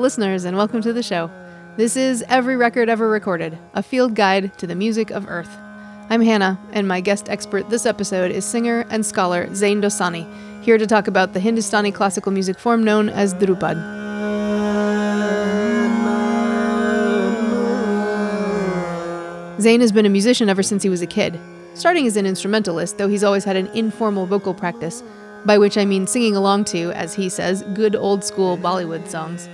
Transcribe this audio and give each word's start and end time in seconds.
listeners, 0.00 0.44
and 0.46 0.56
welcome 0.56 0.80
to 0.80 0.94
the 0.94 1.02
show. 1.02 1.30
This 1.76 1.94
is 1.94 2.24
Every 2.26 2.56
Record 2.56 2.88
Ever 2.88 3.06
Recorded, 3.06 3.58
a 3.74 3.82
field 3.82 4.14
guide 4.14 4.56
to 4.56 4.66
the 4.66 4.74
music 4.74 5.10
of 5.10 5.28
Earth. 5.28 5.54
I'm 6.08 6.22
Hannah, 6.22 6.58
and 6.72 6.88
my 6.88 7.02
guest 7.02 7.28
expert 7.28 7.68
this 7.68 7.84
episode 7.84 8.30
is 8.30 8.46
singer 8.46 8.86
and 8.88 9.04
scholar 9.04 9.54
Zain 9.54 9.82
Dossani, 9.82 10.26
here 10.62 10.78
to 10.78 10.86
talk 10.86 11.06
about 11.06 11.34
the 11.34 11.40
Hindustani 11.40 11.92
classical 11.92 12.32
music 12.32 12.58
form 12.58 12.82
known 12.82 13.10
as 13.10 13.34
Dhrupad. 13.34 13.76
Zain 19.60 19.82
has 19.82 19.92
been 19.92 20.06
a 20.06 20.10
musician 20.10 20.48
ever 20.48 20.62
since 20.62 20.82
he 20.82 20.88
was 20.88 21.02
a 21.02 21.06
kid, 21.06 21.38
starting 21.74 22.06
as 22.06 22.16
an 22.16 22.24
instrumentalist, 22.24 22.96
though 22.96 23.08
he's 23.08 23.22
always 23.22 23.44
had 23.44 23.56
an 23.56 23.66
informal 23.74 24.24
vocal 24.24 24.54
practice, 24.54 25.02
by 25.44 25.58
which 25.58 25.76
I 25.76 25.84
mean 25.84 26.06
singing 26.06 26.36
along 26.36 26.64
to, 26.66 26.90
as 26.92 27.12
he 27.14 27.28
says, 27.28 27.62
good 27.74 27.94
old 27.94 28.24
school 28.24 28.56
Bollywood 28.56 29.06
songs. 29.06 29.48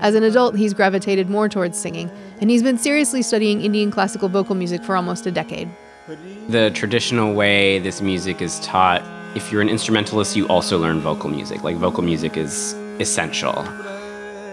As 0.00 0.14
an 0.14 0.22
adult, 0.22 0.56
he's 0.56 0.74
gravitated 0.74 1.30
more 1.30 1.48
towards 1.48 1.78
singing, 1.78 2.10
and 2.40 2.50
he's 2.50 2.62
been 2.62 2.78
seriously 2.78 3.22
studying 3.22 3.62
Indian 3.62 3.90
classical 3.90 4.28
vocal 4.28 4.54
music 4.54 4.82
for 4.82 4.96
almost 4.96 5.26
a 5.26 5.30
decade. 5.30 5.68
The 6.48 6.70
traditional 6.74 7.34
way 7.34 7.78
this 7.78 8.02
music 8.02 8.42
is 8.42 8.60
taught, 8.60 9.02
if 9.34 9.50
you're 9.50 9.62
an 9.62 9.68
instrumentalist, 9.68 10.36
you 10.36 10.46
also 10.48 10.78
learn 10.78 11.00
vocal 11.00 11.30
music. 11.30 11.62
Like, 11.62 11.76
vocal 11.76 12.02
music 12.02 12.36
is 12.36 12.74
essential. 13.00 13.62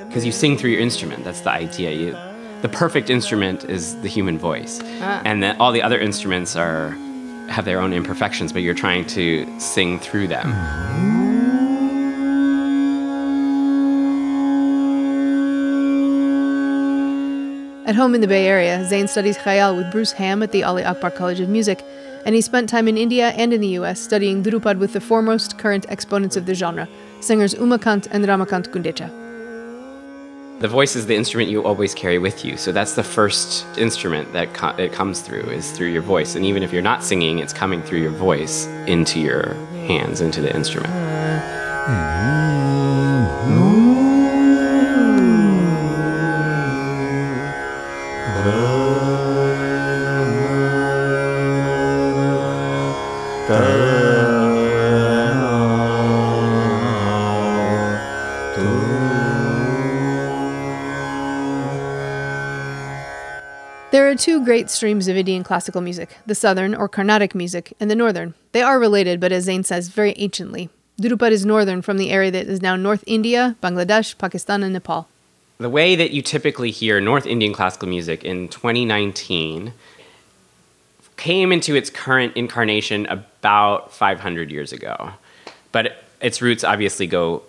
Because 0.08 0.25
you 0.25 0.31
sing 0.31 0.58
through 0.58 0.72
your 0.72 0.81
instrument, 0.81 1.23
that's 1.23 1.42
the 1.42 1.52
idea. 1.52 1.92
You, 1.92 2.17
the 2.62 2.69
perfect 2.69 3.09
instrument 3.09 3.66
is 3.66 4.00
the 4.02 4.08
human 4.08 4.38
voice. 4.38 4.80
Ah. 5.02 5.22
And 5.25 5.42
then 5.42 5.56
all 5.59 5.72
the 5.72 5.81
other 5.81 6.00
instruments 6.00 6.56
are 6.56 6.97
have 7.50 7.66
their 7.66 7.81
own 7.81 7.92
imperfections, 7.92 8.53
but 8.53 8.62
you're 8.62 8.73
trying 8.73 9.06
to 9.06 9.45
sing 9.59 10.00
through 10.00 10.28
them. 10.28 11.21
At 17.92 17.97
home 17.97 18.16
in 18.16 18.22
the 18.22 18.28
Bay 18.28 18.47
Area, 18.47 18.86
Zain 18.86 19.09
studies 19.09 19.38
Khayal 19.38 19.75
with 19.75 19.92
Bruce 19.92 20.14
Ham 20.14 20.42
at 20.42 20.53
the 20.53 20.64
Ali 20.64 20.81
Akbar 20.81 21.11
College 21.11 21.42
of 21.42 21.50
Music, 21.50 21.84
and 22.25 22.34
he 22.34 22.39
spent 22.39 22.70
time 22.70 22.88
in 22.88 22.95
India 22.95 23.31
and 23.31 23.52
in 23.52 23.59
the 23.59 23.75
US 23.80 24.00
studying 24.00 24.42
Dhrupad 24.42 24.80
with 24.80 24.94
the 24.94 25.02
foremost 25.02 25.58
current 25.58 25.86
exponents 25.89 26.38
of 26.38 26.45
the 26.45 26.56
genre, 26.56 26.88
singers 27.19 27.53
Umakant 27.53 28.08
and 28.12 28.23
Ramakant 28.23 28.69
Gundecha. 28.69 29.09
The 30.62 30.69
voice 30.69 30.95
is 30.95 31.08
the 31.08 31.17
instrument 31.17 31.50
you 31.50 31.66
always 31.66 31.94
carry 31.94 32.18
with 32.18 32.46
you. 32.46 32.56
So 32.56 32.72
that's 32.72 32.94
the 32.94 33.03
first 33.03 33.66
instrument 33.78 34.31
that 34.31 34.53
co- 34.53 34.78
it 34.78 34.94
comes 34.94 35.19
through 35.19 35.50
is 35.50 35.69
through 35.72 35.90
your 35.90 36.01
voice. 36.01 36.35
And 36.35 36.46
even 36.46 36.63
if 36.63 36.72
you're 36.72 36.81
not 36.81 37.03
singing, 37.03 37.40
it's 37.40 37.51
coming 37.51 37.81
through 37.81 38.00
your 38.00 38.12
voice 38.12 38.68
into 38.88 39.19
your 39.19 39.53
hands, 39.90 40.22
into 40.22 40.40
the 40.40 40.56
instrument. 40.56 41.11
Great 64.51 64.69
streams 64.69 65.07
of 65.07 65.16
Indian 65.16 65.45
classical 65.45 65.79
music 65.79 66.17
the 66.25 66.35
southern, 66.35 66.75
or 66.75 66.89
Carnatic 66.89 67.34
music, 67.34 67.72
and 67.79 67.89
the 67.89 67.95
northern. 67.95 68.34
They 68.51 68.62
are 68.62 68.81
related, 68.81 69.22
but 69.22 69.31
as 69.31 69.45
Zain 69.45 69.63
says, 69.63 69.88
very 69.88 70.13
anciently. 70.17 70.67
Dhrupad 71.01 71.31
is 71.31 71.45
northern 71.45 71.81
from 71.81 71.97
the 71.97 72.12
area 72.12 72.31
that 72.31 72.47
is 72.47 72.62
now 72.62 72.75
North 72.75 73.01
India, 73.07 73.56
Bangladesh, 73.63 74.17
Pakistan, 74.17 74.62
and 74.62 74.73
Nepal. 74.73 75.07
The 75.59 75.69
way 75.69 75.95
that 75.95 76.12
you 76.12 76.22
typically 76.22 76.69
hear 76.69 77.00
North 77.00 77.25
Indian 77.25 77.53
classical 77.53 77.88
music 77.88 78.25
in 78.25 78.50
2019 78.50 79.72
came 81.16 81.53
into 81.53 81.73
its 81.73 81.89
current 81.89 82.35
incarnation 82.35 83.06
about 83.06 83.94
500 83.94 84.51
years 84.51 84.73
ago. 84.73 85.12
But 85.72 86.03
its 86.19 86.41
roots 86.41 86.66
obviously 86.66 87.07
go 87.07 87.44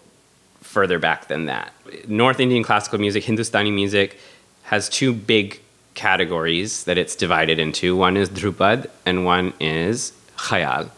further 0.61 1.01
back 1.01 1.27
than 1.27 1.47
that. 1.47 1.73
North 2.07 2.39
Indian 2.39 2.63
classical 2.63 3.01
music, 3.01 3.25
Hindustani 3.25 3.73
music, 3.73 4.21
has 4.63 4.89
two 4.89 5.13
big 5.13 5.59
categories 5.95 6.85
that 6.85 6.99
it's 6.99 7.15
divided 7.15 7.59
into. 7.59 7.97
One 7.97 8.17
is 8.17 8.29
Dhrupad 8.29 8.89
and 9.05 9.25
one 9.25 9.53
is 9.61 10.13
Khayal. 10.37 10.91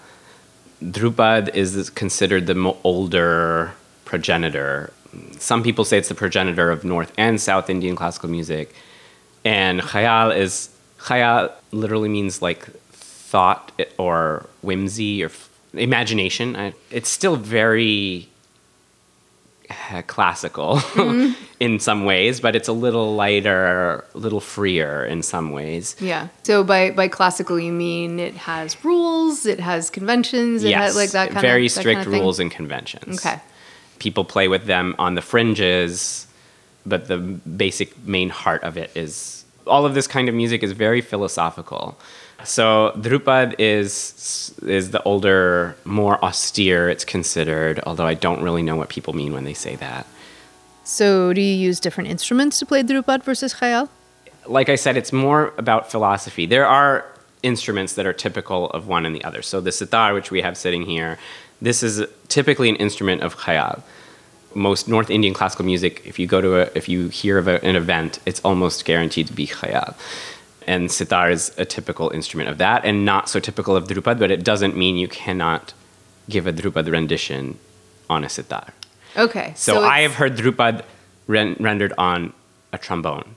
Dhrupad 0.83 1.55
is 1.55 1.91
considered 1.91 2.47
the 2.47 2.77
older 2.85 3.75
progenitor. 4.05 4.93
Some 5.39 5.63
people 5.63 5.85
say 5.85 5.99
it's 5.99 6.09
the 6.09 6.15
progenitor 6.15 6.71
of 6.71 6.85
North 6.85 7.13
and 7.17 7.41
South 7.41 7.71
Indian 7.71 7.97
classical 7.97 8.29
music. 8.29 8.75
And 9.45 9.81
Khayal 9.81 10.37
is, 10.37 10.71
Khayal 10.99 11.53
literally 11.73 12.09
means 12.09 12.43
like 12.43 12.67
thought 12.93 13.73
or 13.99 14.47
whimsy 14.63 15.25
or 15.25 15.31
imagination. 15.73 16.75
It's 16.91 17.09
still 17.09 17.37
very 17.37 18.29
classical 20.07 20.77
mm-hmm. 20.77 21.33
in 21.61 21.81
some 21.81 22.05
ways, 22.05 22.41
but 22.41 22.55
it's 22.57 22.69
a 22.69 22.73
little 22.73 23.15
lighter, 23.15 24.05
a 24.15 24.19
little 24.19 24.41
freer 24.41 25.05
in 25.05 25.23
some 25.23 25.51
ways. 25.51 25.97
Yeah. 26.01 26.29
So 26.43 26.65
by, 26.65 26.91
by 26.91 27.09
classical, 27.09 27.59
you 27.59 27.73
mean 27.73 28.21
it 28.21 28.35
has 28.35 28.83
rules, 28.85 29.47
it 29.47 29.61
has 29.61 29.91
conventions, 29.91 30.65
it 30.65 30.71
yes, 30.71 30.83
has 30.83 30.97
like 30.97 31.11
that 31.11 31.31
kind 31.31 31.41
very 31.41 31.67
of 31.67 31.75
that 31.75 31.81
strict 31.81 32.03
kind 32.03 32.07
of 32.07 32.13
rules 32.13 32.41
and 32.41 32.51
conventions. 32.51 33.25
Okay. 33.25 33.41
People 33.99 34.25
play 34.25 34.49
with 34.49 34.67
them 34.67 34.95
on 34.99 35.15
the 35.15 35.23
fringes, 35.23 36.27
but 36.85 37.09
the 37.09 37.19
basic 37.19 38.07
main 38.07 38.29
heart 38.29 38.63
of 38.63 38.77
it 38.77 38.91
is 38.95 39.45
all 39.67 39.87
of 39.87 39.95
this 39.95 40.07
kind 40.07 40.29
of 40.29 40.35
music 40.35 40.63
is 40.63 40.73
very 40.73 41.01
philosophical. 41.01 41.99
So 42.43 42.93
Dhrupad 42.97 43.55
is 43.59 44.55
is 44.67 44.91
the 44.91 45.03
older, 45.05 45.77
more 45.85 46.23
austere. 46.25 46.89
It's 46.89 47.05
considered, 47.05 47.81
although 47.87 48.07
I 48.07 48.15
don't 48.15 48.43
really 48.43 48.63
know 48.63 48.77
what 48.77 48.89
people 48.89 49.13
mean 49.15 49.33
when 49.33 49.45
they 49.45 49.55
say 49.55 49.77
that. 49.77 50.07
So 50.83 51.33
do 51.33 51.41
you 51.41 51.55
use 51.55 51.81
different 51.81 52.11
instruments 52.11 52.59
to 52.59 52.67
play 52.67 52.83
Dhrupad 52.83 53.23
versus 53.23 53.55
Khayal? 53.55 53.89
like 54.47 54.69
I 54.69 54.75
said, 54.75 54.97
it's 54.97 55.13
more 55.13 55.53
about 55.59 55.91
philosophy. 55.91 56.47
There 56.47 56.67
are 56.67 57.05
instruments 57.43 57.95
that 57.95 58.07
are 58.07 58.13
typical 58.13 58.71
of 58.71 58.87
one 58.87 59.07
and 59.07 59.15
the 59.15 59.25
other. 59.25 59.43
So 59.43 59.61
the 59.61 59.73
sitar, 59.73 60.15
which 60.15 60.31
we 60.31 60.43
have 60.43 60.57
sitting 60.57 60.85
here, 60.85 61.19
this 61.61 61.83
is 61.83 62.07
typically 62.29 62.69
an 62.69 62.77
instrument 62.77 63.23
of 63.23 63.37
khayal. 63.37 63.83
Most 64.55 64.89
North 64.89 65.11
Indian 65.11 65.35
classical 65.35 65.65
music, 65.65 66.03
if 66.05 66.19
you 66.19 66.27
go 66.27 66.41
to 66.41 66.63
a, 66.63 66.71
if 66.75 66.89
you 66.89 67.09
hear 67.09 67.39
of 67.39 67.49
a, 67.49 67.63
an 67.65 67.77
event, 67.77 68.21
it's 68.25 68.41
almost 68.41 68.85
guaranteed 68.85 69.27
to 69.27 69.33
be 69.33 69.47
khayal. 69.47 69.95
And 70.67 70.91
sitar 70.91 71.31
is 71.31 71.53
a 71.59 71.65
typical 71.65 72.11
instrument 72.11 72.49
of 72.49 72.59
that, 72.59 72.85
and 72.85 73.05
not 73.05 73.29
so 73.29 73.41
typical 73.41 73.77
of 73.77 73.87
dhrupad. 73.87 74.19
But 74.19 74.31
it 74.31 74.45
doesn't 74.45 74.77
mean 74.77 74.97
you 74.97 75.09
cannot 75.09 75.73
give 76.29 76.47
a 76.47 76.53
dhrupad 76.53 76.91
rendition 76.91 77.59
on 78.09 78.25
a 78.25 78.29
sitar. 78.29 78.73
Okay. 79.17 79.53
So, 79.57 79.85
I 79.85 80.01
have 80.01 80.15
heard 80.15 80.37
dhrupad 80.37 80.85
ren- 81.27 81.57
rendered 81.61 81.93
on 81.99 82.33
a 82.73 82.79
trombone. 82.79 83.37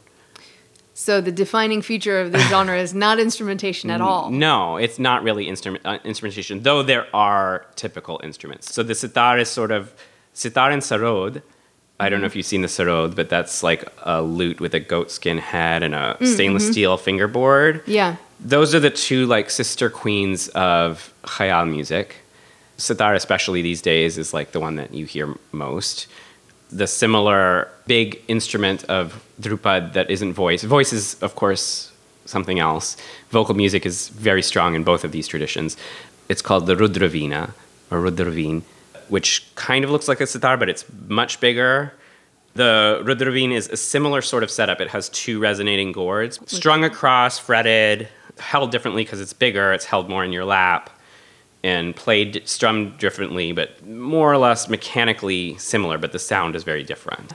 So 0.94 1.22
the 1.22 1.32
defining 1.32 1.84
feature 1.84 2.20
of 2.20 2.32
the 2.32 2.40
genre 2.52 2.76
is 2.80 2.92
not 2.92 3.20
instrumentation 3.20 3.92
at 3.92 4.02
all. 4.02 4.32
No, 4.32 4.78
it's 4.78 4.98
not 4.98 5.22
really 5.22 5.48
instrument 5.48 5.86
uh, 5.86 6.00
instrumentation, 6.04 6.64
though 6.64 6.82
there 6.82 7.06
are 7.16 7.68
typical 7.76 8.20
instruments. 8.24 8.74
So 8.74 8.82
the 8.82 8.96
sitar 8.96 9.38
is 9.38 9.48
sort 9.48 9.70
of 9.70 9.94
sitar 10.34 10.72
and 10.72 10.82
sarod. 10.82 11.44
I 12.00 12.10
don't 12.10 12.22
know 12.22 12.28
if 12.28 12.32
mm-hmm. 12.32 12.38
you've 12.40 12.46
seen 12.46 12.62
the 12.62 12.68
sarod, 12.68 13.16
but 13.16 13.30
that's 13.30 13.64
like 13.64 13.88
a 14.04 14.22
lute 14.22 14.60
with 14.60 14.76
a 14.76 14.80
goatskin 14.80 15.40
head 15.40 15.82
and 15.84 15.96
a 15.96 15.98
mm-hmm. 15.98 16.26
stainless 16.26 16.68
steel 16.70 16.98
fingerboard. 16.98 17.82
Yeah. 17.88 18.18
Those 18.40 18.76
are 18.76 18.80
the 18.80 18.92
two 18.92 19.26
like 19.26 19.50
sister 19.50 19.90
queens 19.90 20.48
of 20.50 21.12
khayal 21.24 21.70
music. 21.70 22.18
Sitar, 22.78 23.16
especially 23.16 23.64
these 23.64 23.82
days, 23.82 24.20
is 24.20 24.34
like 24.34 24.52
the 24.52 24.60
one 24.60 24.76
that 24.76 24.94
you 24.94 25.06
hear 25.06 25.34
most. 25.52 26.08
The 26.70 26.86
similar 26.86 27.72
big 27.88 28.22
instrument 28.28 28.84
of 28.84 29.24
Dhrupad 29.42 29.94
that 29.94 30.12
isn't 30.12 30.34
voice. 30.34 30.64
Voice 30.64 30.94
is, 30.94 31.16
of 31.24 31.36
course, 31.36 31.92
something 32.26 32.60
else. 32.60 32.96
Vocal 33.32 33.56
music 33.56 33.86
is 33.86 34.10
very 34.10 34.44
strong 34.44 34.76
in 34.76 34.84
both 34.84 35.04
of 35.04 35.12
these 35.12 35.28
traditions. 35.28 35.76
It's 36.30 36.44
called 36.44 36.68
the 36.68 36.76
Rudravina 36.76 37.54
or 37.90 38.02
Rudravin, 38.02 38.62
which 39.10 39.46
kind 39.56 39.84
of 39.84 39.92
looks 39.92 40.08
like 40.08 40.22
a 40.22 40.28
sitar, 40.28 40.58
but 40.58 40.70
it's 40.70 40.86
much 41.08 41.40
bigger. 41.40 41.94
The 42.56 43.02
Rudravin 43.04 43.52
is 43.52 43.70
a 43.70 43.78
similar 43.78 44.22
sort 44.22 44.44
of 44.44 44.50
setup. 44.50 44.82
It 44.82 44.90
has 44.90 45.10
two 45.10 45.40
resonating 45.40 45.92
gourds, 45.92 46.40
strung 46.48 46.84
across, 46.84 47.38
fretted, 47.38 48.08
held 48.40 48.72
differently 48.72 49.04
because 49.04 49.22
it's 49.22 49.34
bigger. 49.34 49.74
It's 49.74 49.86
held 49.86 50.10
more 50.10 50.24
in 50.24 50.32
your 50.32 50.46
lap 50.46 50.90
and 51.64 51.96
played 51.96 52.42
strummed 52.46 52.98
differently, 52.98 53.52
but 53.52 53.86
more 53.86 54.32
or 54.32 54.38
less 54.38 54.70
mechanically 54.70 55.58
similar, 55.58 55.98
but 55.98 56.12
the 56.12 56.20
sound 56.20 56.56
is 56.56 56.64
very 56.64 56.84
different. 56.84 57.34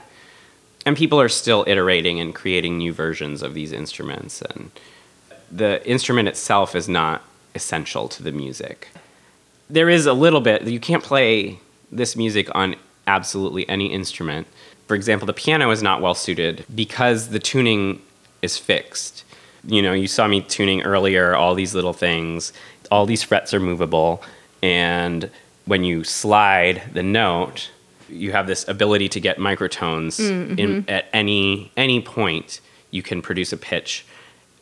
and 0.85 0.97
people 0.97 1.19
are 1.21 1.29
still 1.29 1.63
iterating 1.67 2.19
and 2.19 2.35
creating 2.35 2.77
new 2.77 2.91
versions 2.91 3.41
of 3.41 3.53
these 3.53 3.71
instruments 3.71 4.41
and 4.41 4.69
the 5.51 5.85
instrument 5.87 6.27
itself 6.27 6.75
is 6.75 6.89
not 6.89 7.21
essential 7.55 8.07
to 8.09 8.23
the 8.23 8.31
music 8.31 8.89
there 9.69 9.89
is 9.89 10.05
a 10.05 10.13
little 10.13 10.41
bit 10.41 10.63
you 10.63 10.79
can't 10.79 11.03
play 11.03 11.59
this 11.91 12.15
music 12.15 12.47
on 12.55 12.75
absolutely 13.07 13.67
any 13.69 13.87
instrument. 13.87 14.47
For 14.87 14.95
example 14.95 15.25
the 15.25 15.33
piano 15.33 15.69
is 15.71 15.81
not 15.81 16.01
well 16.01 16.15
suited 16.15 16.65
because 16.73 17.29
the 17.29 17.39
tuning 17.39 18.01
is 18.41 18.57
fixed. 18.57 19.23
You 19.65 19.81
know 19.81 19.93
you 19.93 20.07
saw 20.07 20.27
me 20.27 20.41
tuning 20.41 20.83
earlier 20.83 21.35
all 21.35 21.55
these 21.55 21.73
little 21.73 21.93
things. 21.93 22.53
All 22.91 23.05
these 23.05 23.23
frets 23.23 23.53
are 23.53 23.59
movable 23.59 24.23
and 24.61 25.29
when 25.65 25.83
you 25.83 26.03
slide 26.03 26.83
the 26.93 27.03
note 27.03 27.71
you 28.09 28.31
have 28.31 28.47
this 28.47 28.67
ability 28.67 29.09
to 29.09 29.19
get 29.19 29.37
microtones 29.37 30.19
mm, 30.19 30.59
in 30.59 30.83
mm-hmm. 30.83 30.89
at 30.89 31.05
any 31.13 31.71
any 31.77 32.01
point 32.01 32.59
you 32.91 33.01
can 33.01 33.21
produce 33.21 33.51
a 33.51 33.57
pitch. 33.57 34.05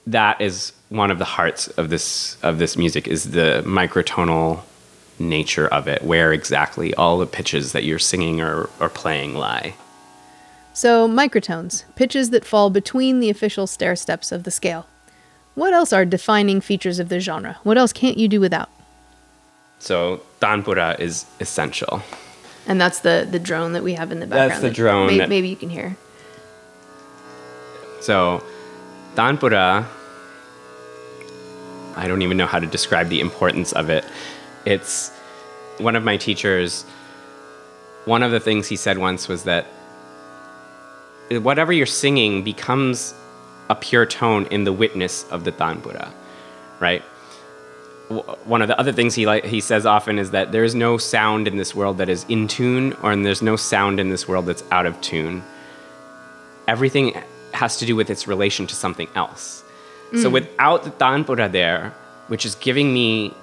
That 0.08 0.40
is 0.42 0.74
one 0.90 1.12
of 1.12 1.20
the 1.20 1.26
hearts 1.26 1.68
of 1.70 1.90
this 1.90 2.38
of 2.42 2.58
this 2.60 2.78
music 2.78 3.08
is 3.08 3.32
the 3.32 3.64
microtonal 3.66 4.62
nature 5.20 5.68
of 5.68 5.88
it 5.88 6.02
where 6.04 6.34
exactly 6.34 6.94
all 6.96 7.20
the 7.20 7.26
pitches 7.28 7.72
that 7.74 7.84
you're 7.84 8.00
singing 8.00 8.42
or, 8.42 8.70
or 8.80 8.90
playing 8.90 9.36
lie 9.36 9.74
So, 10.74 11.08
microtones, 11.08 11.84
pitches 11.96 12.30
that 12.32 12.46
fall 12.46 12.70
between 12.70 13.20
the 13.20 13.30
official 13.30 13.68
stair 13.68 13.96
steps 13.96 14.32
of 14.32 14.44
the 14.44 14.52
scale. 14.52 14.88
What 15.56 15.74
else 15.74 15.92
are 15.94 16.06
defining 16.06 16.62
features 16.62 16.98
of 17.00 17.10
the 17.10 17.20
genre? 17.20 17.58
What 17.64 17.78
else 17.78 17.92
can't 17.94 18.18
you 18.18 18.28
do 18.28 18.40
without? 18.40 18.70
so 19.80 20.22
tanpura 20.40 21.00
is 21.00 21.26
essential 21.40 22.04
And 22.68 22.80
that's 22.80 23.00
the 23.00 23.28
the 23.30 23.40
drone 23.40 23.74
that 23.74 23.82
we 23.84 23.94
have 23.96 24.12
in 24.12 24.20
the 24.20 24.28
background. 24.28 24.52
That's 24.52 24.62
the 24.62 24.68
that 24.70 24.76
drone 24.76 25.08
may- 25.08 25.18
that- 25.18 25.30
maybe 25.30 25.50
you 25.50 25.56
can 25.56 25.70
hear. 25.70 25.98
So, 28.02 28.44
Tanpura, 29.16 29.86
I 31.96 32.08
don't 32.08 32.22
even 32.22 32.38
know 32.38 32.46
how 32.48 32.60
to 32.60 32.66
describe 32.68 33.10
the 33.10 33.20
importance 33.20 33.74
of 33.74 33.90
it. 33.90 34.04
It's 34.66 35.10
one 35.78 35.96
of 35.96 36.04
my 36.04 36.18
teachers, 36.18 36.84
one 38.06 38.24
of 38.24 38.32
the 38.32 38.40
things 38.40 38.68
he 38.68 38.76
said 38.76 38.98
once 38.98 39.28
was 39.28 39.44
that 39.44 39.66
whatever 41.30 41.72
you're 41.72 41.86
singing 41.86 42.44
becomes 42.44 43.14
a 43.70 43.76
pure 43.76 44.06
tone 44.06 44.46
in 44.48 44.64
the 44.64 44.74
witness 44.74 45.24
of 45.32 45.44
the 45.44 45.52
Tanpura, 45.52 46.12
right? 46.80 47.02
One 48.44 48.62
of 48.62 48.68
the 48.68 48.78
other 48.78 48.92
things 48.92 49.16
he 49.16 49.26
like 49.26 49.46
he 49.46 49.62
says 49.62 49.86
often 49.86 50.20
is 50.20 50.32
that 50.32 50.52
there 50.52 50.66
is 50.66 50.76
no 50.76 50.98
sound 50.98 51.48
in 51.48 51.56
this 51.56 51.74
world 51.74 51.98
that 52.00 52.10
is 52.10 52.26
in 52.28 52.48
tune, 52.48 52.94
or 53.02 53.12
and 53.12 53.26
there's 53.26 53.42
no 53.42 53.56
sound 53.56 54.00
in 54.02 54.10
this 54.10 54.28
world 54.28 54.46
that's 54.46 54.64
out 54.72 54.86
of 54.86 55.00
tune 55.00 55.42
everything 56.68 57.14
has 57.54 57.78
to 57.78 57.86
do 57.86 57.96
with 57.96 58.10
its 58.10 58.28
relation 58.28 58.66
to 58.68 58.76
something 58.76 59.10
else. 59.16 59.64
So 60.14 60.30
mm. 60.30 60.34
without 60.34 60.84
the 60.84 60.92
tanpura 60.92 61.52
there, 61.52 61.94
which 62.28 62.46
is 62.46 62.56
giving 62.56 62.94
me 62.94 63.34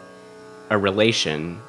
a 0.71 0.79
relation, 0.79 1.61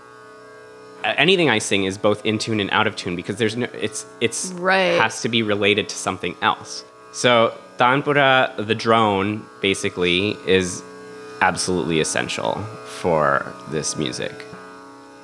anything 1.04 1.50
I 1.50 1.60
sing 1.60 1.86
is 1.86 1.98
both 1.98 2.26
in 2.26 2.38
tune 2.38 2.60
and 2.60 2.70
out 2.72 2.88
of 2.88 2.96
tune 2.96 3.16
because 3.16 3.38
there's 3.38 3.56
no 3.56 3.68
it's 3.74 4.06
it's 4.22 4.52
Right. 4.54 5.00
has 5.00 5.22
to 5.22 5.30
be 5.30 5.42
related 5.44 5.90
to 5.90 5.96
something 5.96 6.36
else. 6.42 6.84
So 7.12 7.54
tanpura, 7.78 8.54
the 8.66 8.76
drone, 8.76 9.46
basically 9.62 10.38
is 10.46 10.84
absolutely 11.42 12.00
essential 12.02 12.56
for 12.86 13.54
this 13.72 13.96
music. 13.96 14.46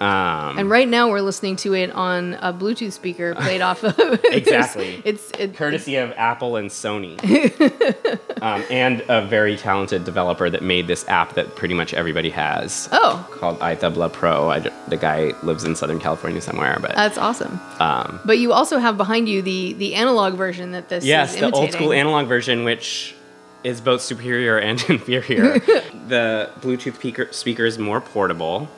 Um, 0.06 0.58
And 0.60 0.70
right 0.70 0.88
now 0.88 1.10
we're 1.10 1.22
listening 1.22 1.56
to 1.58 1.74
it 1.74 1.92
on 1.92 2.36
a 2.36 2.54
Bluetooth 2.54 2.92
speaker 2.92 3.34
played 3.46 3.62
off 3.62 3.84
of 3.84 3.98
Exactly. 4.26 5.02
It's 5.06 5.32
it, 5.32 5.56
courtesy 5.56 5.96
of 5.96 6.12
Apple 6.16 6.56
and 6.58 6.70
Sony, 6.70 7.16
um, 8.42 8.64
and 8.70 9.04
a 9.08 9.26
very 9.26 9.58
talented 9.58 10.04
developer 10.04 10.50
that 10.50 10.62
made 10.64 10.88
this 10.88 11.08
app 11.08 11.34
that 11.34 11.56
pretty 11.56 11.74
much 11.74 11.94
everybody 11.94 12.30
has. 12.30 12.90
Oh. 12.92 13.28
called 13.32 13.60
iTabla 13.60 14.12
Pro. 14.12 14.50
I 14.50 14.60
the 14.88 14.98
guy 14.98 15.34
lives 15.44 15.64
in 15.64 15.76
Southern 15.76 16.00
California 16.00 16.42
somewhere, 16.42 16.78
but 16.82 16.96
that's 16.96 17.18
awesome. 17.18 17.60
um, 17.80 18.20
But 18.26 18.38
you 18.40 18.54
also 18.54 18.78
have 18.78 18.98
behind 18.98 19.28
you 19.30 19.42
the 19.42 19.74
the 19.74 19.96
analog 19.96 20.36
version 20.36 20.72
that 20.72 20.90
this 20.90 21.04
yes, 21.04 21.36
the 21.36 21.52
old 21.52 21.72
school 21.72 21.94
analog 21.94 22.28
version, 22.28 22.64
which 22.64 23.16
is 23.64 23.82
both 23.82 24.02
superior 24.02 24.58
and 24.60 24.84
inferior. 24.90 25.60
the 26.08 26.50
Bluetooth 26.62 26.96
speaker 26.96 27.28
speaker 27.32 27.66
is 27.66 27.78
more 27.80 28.02
portable. 28.02 28.70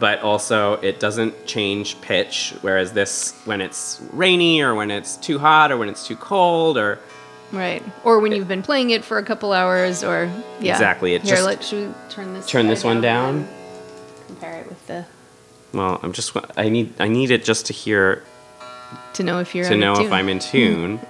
But 0.00 0.20
also, 0.22 0.74
it 0.80 0.98
doesn't 0.98 1.46
change 1.46 2.00
pitch. 2.00 2.54
Whereas 2.62 2.92
this, 2.94 3.34
when 3.44 3.60
it's 3.60 4.00
rainy 4.12 4.62
or 4.62 4.74
when 4.74 4.90
it's 4.90 5.16
too 5.18 5.38
hot 5.38 5.70
or 5.70 5.76
when 5.76 5.88
it's 5.88 6.06
too 6.06 6.16
cold 6.16 6.76
or 6.78 6.98
Right. 7.52 7.82
Or 8.04 8.18
when 8.20 8.32
you've 8.32 8.48
been 8.48 8.62
playing 8.62 8.90
it 8.90 9.04
for 9.04 9.18
a 9.18 9.22
couple 9.24 9.52
hours 9.52 10.02
or 10.04 10.30
yeah. 10.60 10.72
Exactly, 10.72 11.14
it 11.14 11.22
Here, 11.22 11.34
just- 11.36 11.46
let 11.46 11.62
should 11.64 11.88
we 11.88 11.94
turn 12.08 12.32
this 12.34 12.46
turn 12.48 12.66
this 12.68 12.82
one 12.84 13.00
down. 13.00 13.36
and 13.38 13.48
Compare 14.28 14.60
it 14.62 14.68
with 14.68 14.86
the 14.86 15.04
Well, 15.74 16.00
I'm 16.02 16.12
just 16.12 16.34
I 16.56 16.68
need 16.68 16.94
I 17.00 17.08
need 17.08 17.30
it 17.32 17.44
just 17.44 17.66
to 17.66 17.72
hear 17.72 18.22
to 19.14 19.22
know 19.24 19.40
if 19.40 19.54
you're 19.54 19.68
to 19.68 19.76
know 19.76 19.92
if 19.94 19.98
tune. 19.98 20.12
I'm 20.12 20.28
in 20.28 20.38
tune. 20.52 21.00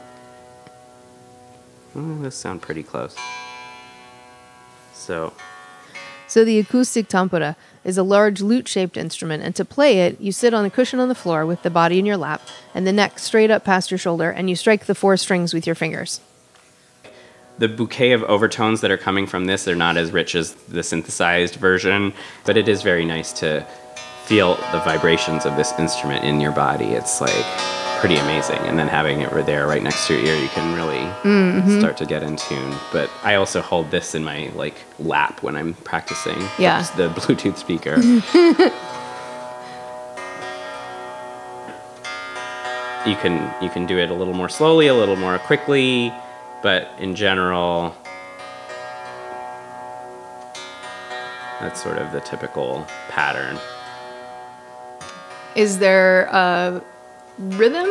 Oh, 1.95 2.19
this 2.23 2.37
sound 2.37 2.63
pretty 2.63 2.83
close. 2.83 3.15
So 4.95 5.33
So 6.27 6.45
the 6.45 6.59
acoustic 6.59 7.09
tampura 7.09 7.55
is 7.85 7.97
a 7.97 8.03
large 8.03 8.41
lute-shaped 8.41 8.97
instrument, 8.97 9.43
and 9.43 9.57
to 9.57 9.65
play 9.65 10.01
it, 10.01 10.21
you 10.21 10.33
sit 10.33 10.53
on 10.53 10.65
a 10.65 10.71
cushion 10.71 11.01
on 11.01 11.09
the 11.09 11.15
floor 11.15 11.47
with 11.47 11.63
the 11.63 11.71
body 11.71 11.99
in 11.99 12.07
your 12.07 12.17
lap 12.17 12.43
and 12.75 12.87
the 12.87 12.93
neck 12.93 13.19
straight 13.19 13.51
up 13.51 13.65
past 13.65 13.91
your 13.91 13.99
shoulder, 13.99 14.31
and 14.31 14.51
you 14.51 14.57
strike 14.57 14.87
the 14.87 14.95
four 14.95 15.17
strings 15.17 15.55
with 15.55 15.67
your 15.67 15.75
fingers. 15.75 16.21
the 17.61 17.69
bouquet 17.69 18.13
of 18.13 18.23
overtones 18.25 18.81
that 18.81 18.91
are 18.91 18.97
coming 18.97 19.27
from 19.27 19.45
this 19.45 19.69
are 19.69 19.77
not 19.77 19.99
as 19.99 20.11
rich 20.11 20.35
as 20.35 20.55
the 20.69 20.83
synthesized 20.83 21.57
version, 21.57 22.13
but 22.47 22.57
it 22.57 22.69
is 22.69 22.83
very 22.83 23.05
nice 23.05 23.35
to 23.35 23.65
feel 24.25 24.55
the 24.73 24.81
vibrations 24.81 25.45
of 25.45 25.55
this 25.57 25.79
instrument 25.79 26.25
in 26.25 26.41
your 26.41 26.53
body. 26.53 26.87
It's 26.87 27.21
like 27.21 27.45
pretty 28.01 28.17
amazing. 28.17 28.57
And 28.61 28.79
then 28.79 28.89
having 28.89 29.21
it 29.21 29.31
right 29.33 29.45
there 29.45 29.67
right 29.67 29.83
next 29.83 30.07
to 30.07 30.15
your 30.15 30.25
ear, 30.25 30.43
you 30.43 30.49
can 30.49 30.75
really 30.75 31.01
Mm-hmm. 31.23 31.79
start 31.79 31.97
to 31.99 32.07
get 32.07 32.23
in 32.23 32.37
tune. 32.37 32.75
But 32.93 33.11
I 33.23 33.35
also 33.35 33.61
hold 33.61 33.91
this 33.91 34.15
in 34.15 34.25
my 34.25 34.51
like 34.55 34.75
lap 34.99 35.43
when 35.43 35.55
I'm 35.57 35.75
practicing. 35.75 36.39
Yeah. 36.59 36.81
It's 36.81 36.91
the 36.91 37.09
Bluetooth 37.11 37.59
speaker. 37.59 38.01
you 43.07 43.17
can 43.17 43.53
you 43.63 43.71
can 43.71 43.87
do 43.87 43.99
it 43.99 44.11
a 44.11 44.15
little 44.15 44.35
more 44.35 44.49
slowly, 44.49 44.87
a 44.87 44.95
little 44.95 45.17
more 45.17 45.39
quickly, 45.39 46.13
but 46.63 46.91
in 46.99 47.15
general 47.15 47.95
that's 51.61 51.83
sort 51.83 51.99
of 51.99 52.13
the 52.13 52.21
typical 52.21 52.87
pattern. 53.09 53.59
Is 55.55 55.79
there 55.79 56.25
a 56.33 56.83
rhythm? 57.41 57.89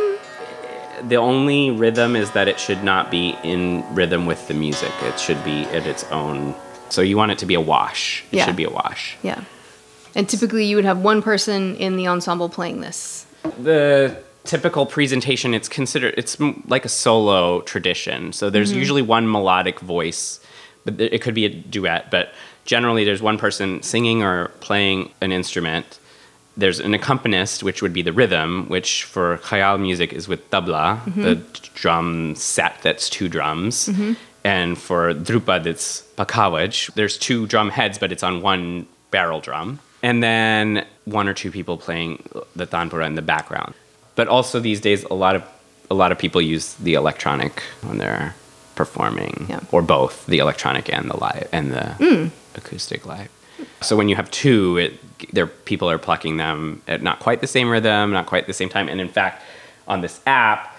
The 1.07 1.15
only 1.15 1.71
rhythm 1.71 2.15
is 2.15 2.31
that 2.31 2.47
it 2.47 2.59
should 2.59 2.83
not 2.83 3.09
be 3.09 3.35
in 3.43 3.83
rhythm 3.95 4.25
with 4.25 4.47
the 4.47 4.53
music. 4.53 4.91
It 5.03 5.19
should 5.19 5.43
be 5.43 5.63
at 5.65 5.87
its 5.87 6.03
own. 6.05 6.55
So 6.89 7.01
you 7.01 7.17
want 7.17 7.31
it 7.31 7.37
to 7.39 7.45
be 7.45 7.55
a 7.55 7.61
wash. 7.61 8.23
It 8.31 8.37
Yeah. 8.37 8.45
should 8.45 8.55
be 8.55 8.65
a 8.65 8.69
wash. 8.69 9.17
Yeah. 9.23 9.41
And 10.15 10.27
typically, 10.27 10.65
you 10.65 10.75
would 10.75 10.85
have 10.85 10.99
one 10.99 11.21
person 11.21 11.75
in 11.75 11.95
the 11.95 12.07
ensemble 12.07 12.49
playing 12.49 12.81
this. 12.81 13.25
the 13.57 14.17
typical 14.43 14.85
presentation 14.85 15.53
it's 15.53 15.69
considered 15.69 16.13
it's 16.17 16.37
like 16.67 16.83
a 16.83 16.89
solo 16.89 17.61
tradition 17.61 18.33
so 18.33 18.49
there's 18.49 18.71
mm-hmm. 18.71 18.79
usually 18.79 19.01
one 19.01 19.29
melodic 19.31 19.79
voice 19.79 20.39
but 20.85 20.99
it 20.99 21.21
could 21.21 21.33
be 21.33 21.45
a 21.45 21.49
duet 21.49 22.09
but 22.09 22.33
generally 22.65 23.03
there's 23.03 23.21
one 23.21 23.37
person 23.37 23.81
singing 23.83 24.23
or 24.23 24.47
playing 24.59 25.11
an 25.21 25.31
instrument 25.31 25.99
there's 26.59 26.79
an 26.79 26.93
accompanist 26.93 27.63
which 27.63 27.81
would 27.81 27.93
be 27.93 28.01
the 28.01 28.13
rhythm 28.13 28.67
which 28.67 29.03
for 29.05 29.37
khayal 29.37 29.79
music 29.79 30.11
is 30.13 30.27
with 30.27 30.41
tabla 30.51 31.01
mm-hmm. 31.01 31.21
the 31.21 31.35
drum 31.73 32.35
set 32.35 32.75
that's 32.81 33.09
two 33.09 33.29
drums. 33.29 33.87
Mm-hmm. 33.87 34.13
And 34.43 34.77
for 34.77 35.13
dhrupad 35.13 35.65
it's 35.65 36.03
pakhawaj 36.17 36.93
there's 36.93 37.17
two 37.17 37.47
drum 37.47 37.69
heads 37.69 37.97
but 37.97 38.11
it's 38.11 38.23
on 38.23 38.41
one 38.41 38.85
barrel 39.11 39.39
drum. 39.39 39.79
And 40.01 40.23
then 40.23 40.85
one 41.05 41.27
or 41.27 41.33
two 41.33 41.51
people 41.51 41.77
playing 41.77 42.23
the 42.55 42.67
tanpura 42.67 43.05
in 43.05 43.15
the 43.15 43.21
background. 43.21 43.73
But 44.15 44.27
also 44.27 44.59
these 44.59 44.81
days 44.81 45.03
a 45.05 45.13
lot 45.13 45.35
of 45.35 45.43
a 45.89 45.95
lot 45.95 46.11
of 46.11 46.19
people 46.19 46.41
use 46.41 46.75
the 46.75 46.93
electronic 46.93 47.63
when 47.81 47.97
they're 47.97 48.35
performing. 48.75 49.47
Yeah. 49.49 49.59
or 49.71 49.81
both 49.81 50.25
the 50.25 50.39
electronic 50.39 50.93
and 50.93 51.09
the 51.09 51.17
live 51.17 51.49
and 51.51 51.71
the 51.71 51.95
mm. 51.99 52.31
acoustic 52.55 53.05
live 53.05 53.29
so 53.81 53.95
when 53.95 54.09
you 54.09 54.15
have 54.15 54.29
two 54.31 54.77
it 54.77 55.33
there 55.33 55.47
people 55.47 55.89
are 55.89 55.97
plucking 55.97 56.37
them 56.37 56.81
at 56.87 57.01
not 57.01 57.19
quite 57.19 57.41
the 57.41 57.47
same 57.47 57.69
rhythm 57.69 58.11
not 58.11 58.25
quite 58.25 58.47
the 58.47 58.53
same 58.53 58.69
time 58.69 58.87
and 58.87 59.01
in 59.01 59.09
fact 59.09 59.43
on 59.87 60.01
this 60.01 60.21
app 60.25 60.75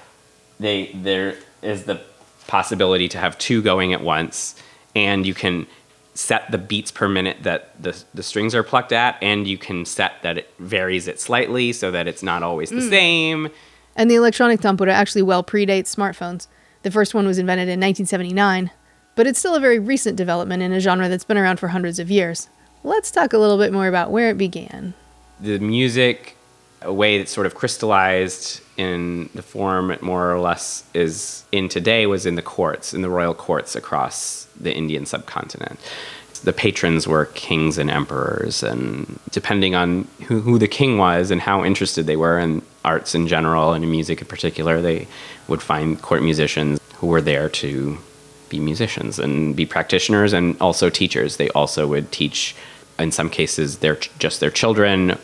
they 0.59 0.91
there 0.95 1.37
is 1.63 1.85
the 1.85 2.01
possibility 2.47 3.09
to 3.09 3.19
have 3.19 3.37
two 3.39 3.63
going 3.63 3.93
at 3.93 4.03
once 4.03 4.61
and 4.95 5.27
you 5.27 5.35
can 5.35 5.67
set 6.15 6.51
the 6.51 6.59
beats 6.59 6.91
per 6.91 7.09
minute 7.09 7.37
that 7.43 7.81
the, 7.81 8.03
the 8.13 8.23
strings 8.23 8.55
are 8.55 8.63
plucked 8.63 8.93
at 8.93 9.17
and 9.23 9.47
you 9.47 9.57
can 9.57 9.85
set 9.85 10.21
that 10.23 10.37
it 10.37 10.53
varies 10.59 11.07
it 11.07 11.21
slightly 11.21 11.73
so 11.73 11.91
that 11.91 12.09
it's 12.09 12.23
not 12.23 12.43
always 12.43 12.71
the 12.71 12.81
hmm. 12.81 12.91
same 12.91 13.51
And 13.97 14.11
the 14.11 14.15
electronic 14.15 14.61
tambura 14.61 14.93
actually 14.93 15.23
well 15.23 15.45
predates 15.45 15.95
smartphones. 15.95 16.47
The 16.83 16.91
first 16.91 17.15
one 17.15 17.27
was 17.27 17.39
invented 17.39 17.69
in 17.69 17.81
1979, 17.81 18.71
but 19.15 19.27
it's 19.27 19.39
still 19.39 19.55
a 19.55 19.61
very 19.61 19.79
recent 19.79 20.17
development 20.17 20.63
in 20.63 20.73
a 20.73 20.81
genre 20.81 21.09
that's 21.09 21.25
been 21.25 21.37
around 21.37 21.59
for 21.59 21.69
hundreds 21.69 21.99
of 21.99 22.11
years. 22.11 22.49
Let's 22.83 23.11
talk 23.11 23.33
a 23.33 23.39
little 23.39 23.59
bit 23.59 23.73
more 23.73 23.87
about 23.87 24.11
where 24.11 24.31
it 24.31 24.39
began. 24.39 24.95
The 25.39 25.59
music, 25.59 26.37
a 26.81 26.93
way 26.93 27.19
that's 27.19 27.31
sort 27.31 27.47
of 27.47 27.55
crystallized 27.55 28.63
in 28.77 29.29
the 29.35 29.43
form 29.43 29.91
it 29.91 30.03
more 30.03 30.33
or 30.33 30.41
less 30.41 30.85
is 30.95 31.45
in 31.53 31.69
today, 31.69 32.07
was 32.07 32.25
in 32.25 32.37
the 32.37 32.43
courts, 32.43 32.95
in 32.95 33.03
the 33.03 33.11
royal 33.11 33.35
courts 33.35 33.77
across 33.77 34.47
the 34.59 34.75
Indian 34.75 35.05
subcontinent. 35.05 35.79
The 36.43 36.55
patrons 36.55 37.07
were 37.07 37.27
kings 37.27 37.77
and 37.77 37.91
emperors, 37.91 38.63
and 38.63 39.21
depending 39.31 39.75
on 39.75 40.09
who, 40.27 40.41
who 40.41 40.59
the 40.59 40.69
king 40.69 40.97
was 40.97 41.31
and 41.31 41.39
how 41.39 41.63
interested 41.63 42.07
they 42.07 42.17
were 42.17 42.39
in 42.39 42.63
arts 42.83 43.15
in 43.15 43.29
general 43.29 43.75
and 43.75 43.85
in 43.85 43.91
music 43.91 44.23
in 44.23 44.27
particular, 44.27 44.81
they 44.81 45.07
would 45.49 45.61
find 45.61 46.01
court 46.01 46.23
musicians 46.23 46.81
who 46.95 47.09
were 47.09 47.21
there 47.21 47.51
to 47.51 47.99
be 48.51 48.61
musicians 48.61 49.19
and 49.19 49.57
be 49.57 49.65
practitioners 49.65 50.33
and 50.35 50.61
also 50.61 50.91
teachers. 50.91 51.39
They 51.39 51.49
also 51.51 51.87
would 51.87 52.13
teach, 52.13 52.55
in 52.99 53.13
some 53.13 53.31
cases, 53.31 53.79
their 53.79 53.97
just 54.19 54.41
their 54.41 54.51
children, 54.51 55.17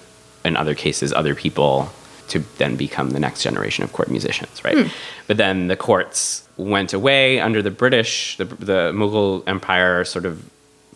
in 0.45 0.57
other 0.57 0.75
cases, 0.75 1.13
other 1.13 1.35
people 1.35 1.91
to 2.29 2.41
then 2.59 2.77
become 2.77 3.11
the 3.11 3.21
next 3.21 3.43
generation 3.43 3.85
of 3.85 3.93
court 3.93 4.11
musicians, 4.11 4.65
right? 4.65 4.91
But 5.27 5.37
then 5.37 5.69
the 5.69 5.77
courts 5.77 6.49
went 6.57 6.93
away 6.93 7.41
under 7.41 7.63
the 7.63 7.71
British, 7.71 8.37
the, 8.37 8.47
the 8.47 8.93
Mughal 8.93 9.43
Empire 9.47 10.05
sort 10.05 10.25
of 10.25 10.43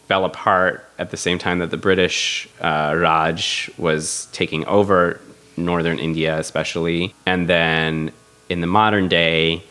fell 0.08 0.24
apart 0.24 0.84
at 0.98 1.10
the 1.10 1.16
same 1.16 1.38
time 1.38 1.60
that 1.60 1.70
the 1.70 1.76
British 1.76 2.48
uh, 2.60 2.96
Raj 2.98 3.70
was 3.78 4.26
taking 4.32 4.64
over 4.64 5.20
northern 5.56 6.00
India, 6.00 6.36
especially. 6.38 7.14
And 7.26 7.48
then 7.48 8.10
in 8.48 8.60
the 8.60 8.66
modern 8.66 9.06
day, 9.06 9.62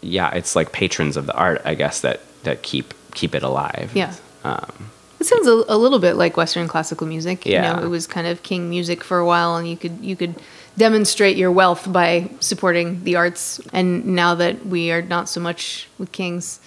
yeah, 0.00 0.30
it's 0.34 0.54
like 0.56 0.72
patrons 0.72 1.16
of 1.16 1.26
the 1.26 1.34
art, 1.34 1.60
I 1.64 1.74
guess, 1.74 2.00
that, 2.02 2.20
that 2.44 2.62
keep 2.62 2.94
keep 3.14 3.34
it 3.34 3.42
alive. 3.42 3.90
Yeah. 3.94 4.14
Um, 4.44 4.90
It 5.20 5.26
sounds 5.26 5.46
a, 5.48 5.64
a 5.68 5.76
little 5.76 5.98
bit 5.98 6.14
like 6.14 6.36
Western 6.36 6.68
classical 6.68 7.06
music. 7.06 7.44
You 7.44 7.52
Yeah. 7.54 7.72
know, 7.76 7.82
it 7.84 7.88
was 7.88 8.06
kind 8.06 8.26
of 8.26 8.42
king 8.42 8.70
music 8.70 9.02
for 9.02 9.18
a 9.18 9.26
while, 9.26 9.56
and 9.56 9.68
you 9.68 9.76
could 9.76 9.98
you 10.00 10.14
could 10.16 10.34
demonstrate 10.76 11.36
your 11.36 11.50
wealth 11.50 11.90
by 11.92 12.30
supporting 12.40 13.02
the 13.02 13.16
arts. 13.16 13.60
And 13.72 14.04
now 14.14 14.36
that 14.36 14.64
we 14.66 14.92
are 14.92 15.02
not 15.02 15.28
so 15.28 15.40
much 15.40 15.88
with 15.98 16.12
kings, 16.12 16.60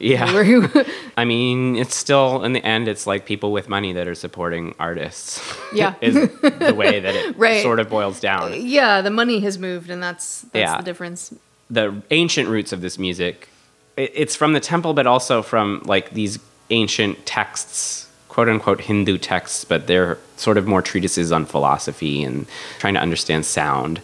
yeah. 0.00 0.32
we're, 0.32 0.70
I 1.18 1.24
mean, 1.26 1.76
it's 1.76 1.94
still 1.94 2.42
in 2.44 2.54
the 2.54 2.64
end, 2.64 2.88
it's 2.88 3.06
like 3.06 3.26
people 3.26 3.52
with 3.52 3.68
money 3.68 3.92
that 3.92 4.08
are 4.08 4.14
supporting 4.14 4.74
artists. 4.78 5.42
Yeah. 5.74 5.94
is 6.00 6.14
the 6.14 6.72
way 6.74 7.00
that 7.00 7.14
it 7.14 7.36
Right. 7.36 7.62
sort 7.62 7.78
of 7.80 7.90
boils 7.90 8.20
down. 8.20 8.54
yeah, 8.62 9.02
the 9.02 9.10
money 9.10 9.40
has 9.40 9.58
moved, 9.58 9.90
and 9.90 10.02
that's 10.02 10.42
that's 10.52 10.54
Yeah. 10.70 10.76
the 10.78 10.84
difference. 10.84 11.34
The 11.70 12.02
ancient 12.10 12.48
roots 12.48 12.72
of 12.72 12.80
this 12.80 12.98
music. 12.98 13.48
It's 13.96 14.36
from 14.36 14.52
the 14.52 14.60
temple, 14.60 14.94
but 14.94 15.06
also 15.06 15.42
from 15.42 15.82
like 15.84 16.10
these 16.10 16.38
ancient 16.70 17.26
texts, 17.26 18.08
quote 18.28 18.48
unquote 18.48 18.80
Hindu 18.82 19.18
texts, 19.18 19.64
but 19.64 19.86
they're 19.86 20.18
sort 20.36 20.56
of 20.56 20.66
more 20.66 20.82
treatises 20.82 21.32
on 21.32 21.44
philosophy 21.44 22.22
and 22.22 22.46
trying 22.78 22.94
to 22.94 23.00
understand 23.00 23.44
sound 23.44 24.00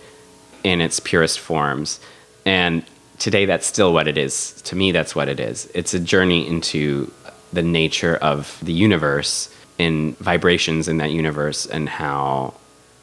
in 0.62 0.80
its 0.80 1.00
purest 1.00 1.38
forms. 1.38 2.00
And 2.44 2.84
today, 3.18 3.46
that's 3.46 3.66
still 3.66 3.92
what 3.92 4.08
it 4.08 4.18
is. 4.18 4.60
To 4.62 4.76
me, 4.76 4.92
that's 4.92 5.14
what 5.14 5.28
it 5.28 5.40
is. 5.40 5.70
It's 5.74 5.94
a 5.94 6.00
journey 6.00 6.46
into 6.46 7.10
the 7.52 7.62
nature 7.62 8.16
of 8.16 8.58
the 8.62 8.72
universe 8.72 9.48
in 9.78 10.14
vibrations 10.14 10.88
in 10.88 10.98
that 10.98 11.10
universe 11.10 11.66
and 11.66 11.88
how 11.88 12.54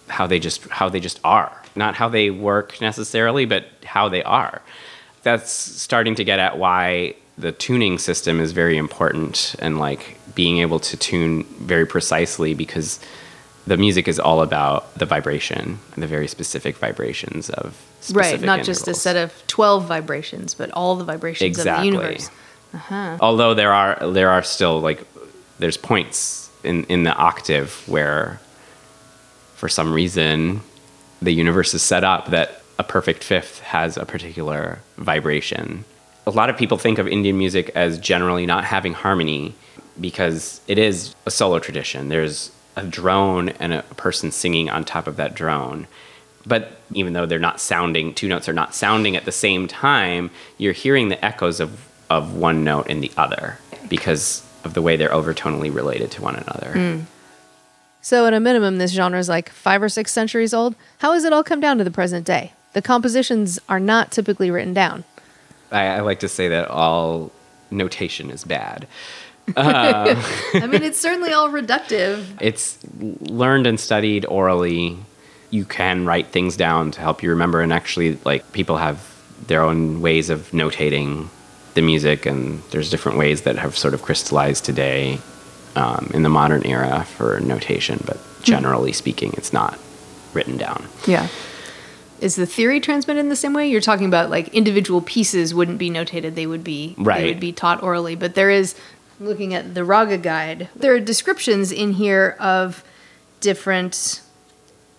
how 0.08 0.27
they 0.27 0.39
just 0.39 0.68
how 0.70 0.89
they 0.89 1.00
just 1.00 1.20
are 1.24 1.61
not 1.75 1.96
how 1.96 2.10
they 2.10 2.30
work 2.30 2.80
necessarily 2.82 3.46
but 3.46 3.66
how 3.86 4.10
they 4.10 4.24
are 4.24 4.62
that's 5.24 5.51
starting 5.51 6.16
to 6.16 6.24
get 6.24 6.40
at 6.40 6.58
why 6.58 7.13
the 7.38 7.51
tuning 7.51 7.98
system 7.98 8.40
is 8.40 8.51
very 8.51 8.78
important 8.78 9.56
and 9.60 9.80
like 9.80 10.18
being 10.36 10.60
able 10.60 10.80
to 10.80 10.98
tune 10.98 11.44
very 11.60 11.86
precisely 11.86 12.54
because 12.54 13.00
the 13.68 13.78
music 13.78 14.08
is 14.08 14.20
all 14.20 14.42
about 14.42 14.94
the 14.96 15.06
vibration 15.06 15.80
and 15.94 16.04
the 16.04 16.08
very 16.08 16.28
specific 16.28 16.78
vibrations 16.78 17.50
of 17.51 17.78
Right, 18.12 18.25
specific 18.25 18.46
not 18.48 18.63
just 18.63 18.88
a 18.88 18.96
set 18.96 19.16
of 19.16 19.32
twelve 19.46 19.86
vibrations, 19.86 20.56
but 20.56 20.72
all 20.72 20.96
the 20.96 21.04
vibrations 21.04 21.60
of 21.60 21.66
the 21.66 21.84
universe. 21.84 21.86
Exactly. 21.86 22.08
universe. 22.08 22.30
Uh-huh. 22.74 23.18
although 23.20 23.54
there 23.54 23.74
are 23.74 24.12
there 24.12 24.30
are 24.30 24.42
still 24.42 24.80
like 24.80 25.04
there's 25.60 25.78
points 25.78 26.50
in 26.63 26.86
in 26.86 27.04
the 27.04 27.13
octave 27.13 27.84
where 27.86 28.40
for 29.56 29.68
some 29.70 29.94
reason 29.94 30.62
the 31.22 31.32
universe 31.32 31.74
is 31.74 31.82
set 31.82 32.04
up 32.04 32.28
that 32.28 32.62
a 32.80 32.84
perfect 32.84 33.24
fifth 33.24 33.60
has 33.60 33.98
a 33.98 34.06
particular 34.06 34.80
vibration. 34.98 35.86
A 36.25 36.32
lot 36.32 36.50
of 36.50 36.58
people 36.58 36.78
think 36.78 36.98
of 36.98 37.08
indian 37.08 37.38
music 37.38 37.72
as 37.75 38.00
generally 38.00 38.46
not 38.46 38.63
having 38.63 38.94
harmony 38.94 39.56
because 40.00 40.62
it 40.68 40.78
is 40.78 41.16
a 41.25 41.32
solo 41.32 41.60
tradition. 41.60 42.10
There's 42.10 42.51
a 42.75 42.84
drone 42.84 43.50
and 43.50 43.74
a 43.74 43.82
person 43.98 44.32
singing 44.32 44.70
on 44.70 44.84
top 44.84 45.08
of 45.08 45.18
that 45.18 45.36
drone. 45.36 45.88
But 46.46 46.82
even 46.94 47.13
though 47.13 47.25
they're 47.25 47.40
not 47.40 47.60
sounding 47.60 48.13
two 48.13 48.28
notes 48.28 48.50
are 48.50 48.54
not 48.54 48.75
sounding 48.75 49.16
at 49.16 49.25
the 49.25 49.32
same 49.32 49.68
time 49.68 50.30
you're 50.58 50.74
hearing 50.74 51.10
the 51.10 51.24
echoes 51.24 51.60
of 51.60 51.88
of 52.10 52.36
one 52.36 52.63
note 52.63 52.88
in 52.88 53.00
the 53.00 53.12
other 53.18 53.58
because 53.88 54.46
of 54.63 54.74
the 54.74 54.82
way 54.82 54.96
they're 54.96 55.10
overtonally 55.10 55.74
related 55.74 56.12
to 56.12 56.22
one 56.22 56.36
another 56.36 56.74
hmm. 56.74 57.00
So, 58.01 58.25
at 58.25 58.34
a 58.34 58.39
minimum, 58.39 58.77
this 58.77 58.91
genre 58.91 59.20
is 59.20 59.29
like 59.29 59.50
five 59.50 59.81
or 59.84 59.89
six 59.89 60.12
centuries 60.12 60.53
old. 60.53 60.75
How 61.00 61.13
has 61.13 61.24
it 61.24 61.34
all 61.34 61.43
come 61.43 61.60
down 61.60 61.77
to 61.77 61.84
the 61.84 61.91
present 61.91 62.25
day? 62.25 62.53
The 62.74 62.81
compositions 62.81 63.60
are 63.70 63.79
not 63.79 64.12
typically 64.12 64.50
written 64.50 64.74
down. 64.74 65.03
I, 65.72 65.86
I 65.86 66.00
like 66.01 66.20
to 66.22 66.27
say 66.27 66.48
that 66.50 66.67
all 66.67 67.31
notation 67.70 68.29
is 68.29 68.43
bad 68.43 68.86
uh, 69.55 70.22
I 70.53 70.67
mean, 70.67 70.84
it's 70.84 71.00
certainly 71.00 71.31
all 71.34 71.50
reductive. 71.50 72.25
it's 72.39 72.77
learned 73.00 73.65
and 73.65 73.79
studied 73.79 74.25
orally 74.25 74.98
you 75.50 75.65
can 75.65 76.05
write 76.05 76.27
things 76.27 76.55
down 76.55 76.91
to 76.91 77.01
help 77.01 77.24
you 77.24 77.29
remember 77.29 77.62
and 77.62 77.74
actually 77.74 78.17
like 78.24 78.51
people 78.53 78.77
have 78.77 79.15
their 79.48 79.62
own 79.62 80.01
ways 80.01 80.29
of 80.29 80.50
notating 80.51 81.27
the 81.74 81.81
music 81.81 82.25
and 82.25 82.62
there's 82.72 82.89
different 82.89 83.17
ways 83.17 83.41
that 83.41 83.58
have 83.58 83.77
sort 83.77 83.93
of 83.93 84.01
crystallized 84.01 84.63
today 84.63 85.20
um, 85.75 86.12
in 86.13 86.24
the 86.24 86.30
modern 86.30 86.66
era 86.66 87.04
for 87.06 87.40
notation 87.40 88.01
but 88.06 88.18
generally 88.42 88.92
speaking 88.92 89.34
it's 89.38 89.54
not 89.54 89.78
written 90.34 90.58
down 90.58 90.88
Yeah. 91.06 91.28
Is 92.20 92.36
the 92.36 92.46
theory 92.46 92.80
transmitted 92.80 93.20
in 93.20 93.30
the 93.30 93.36
same 93.36 93.51
way? 93.54 93.68
You're 93.68 93.82
talking 93.82 94.06
about 94.06 94.30
like 94.30 94.48
individual 94.50 95.01
pieces 95.01 95.56
wouldn't 95.56 95.80
be 95.80 95.90
notated; 95.90 96.36
they 96.36 96.46
would 96.46 96.63
be 96.63 96.94
right. 97.00 97.18
they 97.22 97.28
would 97.30 97.40
be 97.40 97.51
taught 97.51 97.82
orally. 97.82 98.13
But 98.16 98.36
there 98.36 98.51
is, 98.51 98.75
looking 99.20 99.56
at 99.56 99.74
the 99.74 99.84
Raga 99.84 100.20
guide, 100.20 100.70
there 100.75 100.94
are 100.94 101.00
descriptions 101.00 101.72
in 101.72 101.94
here 101.94 102.36
of 102.40 102.84
different. 103.40 104.22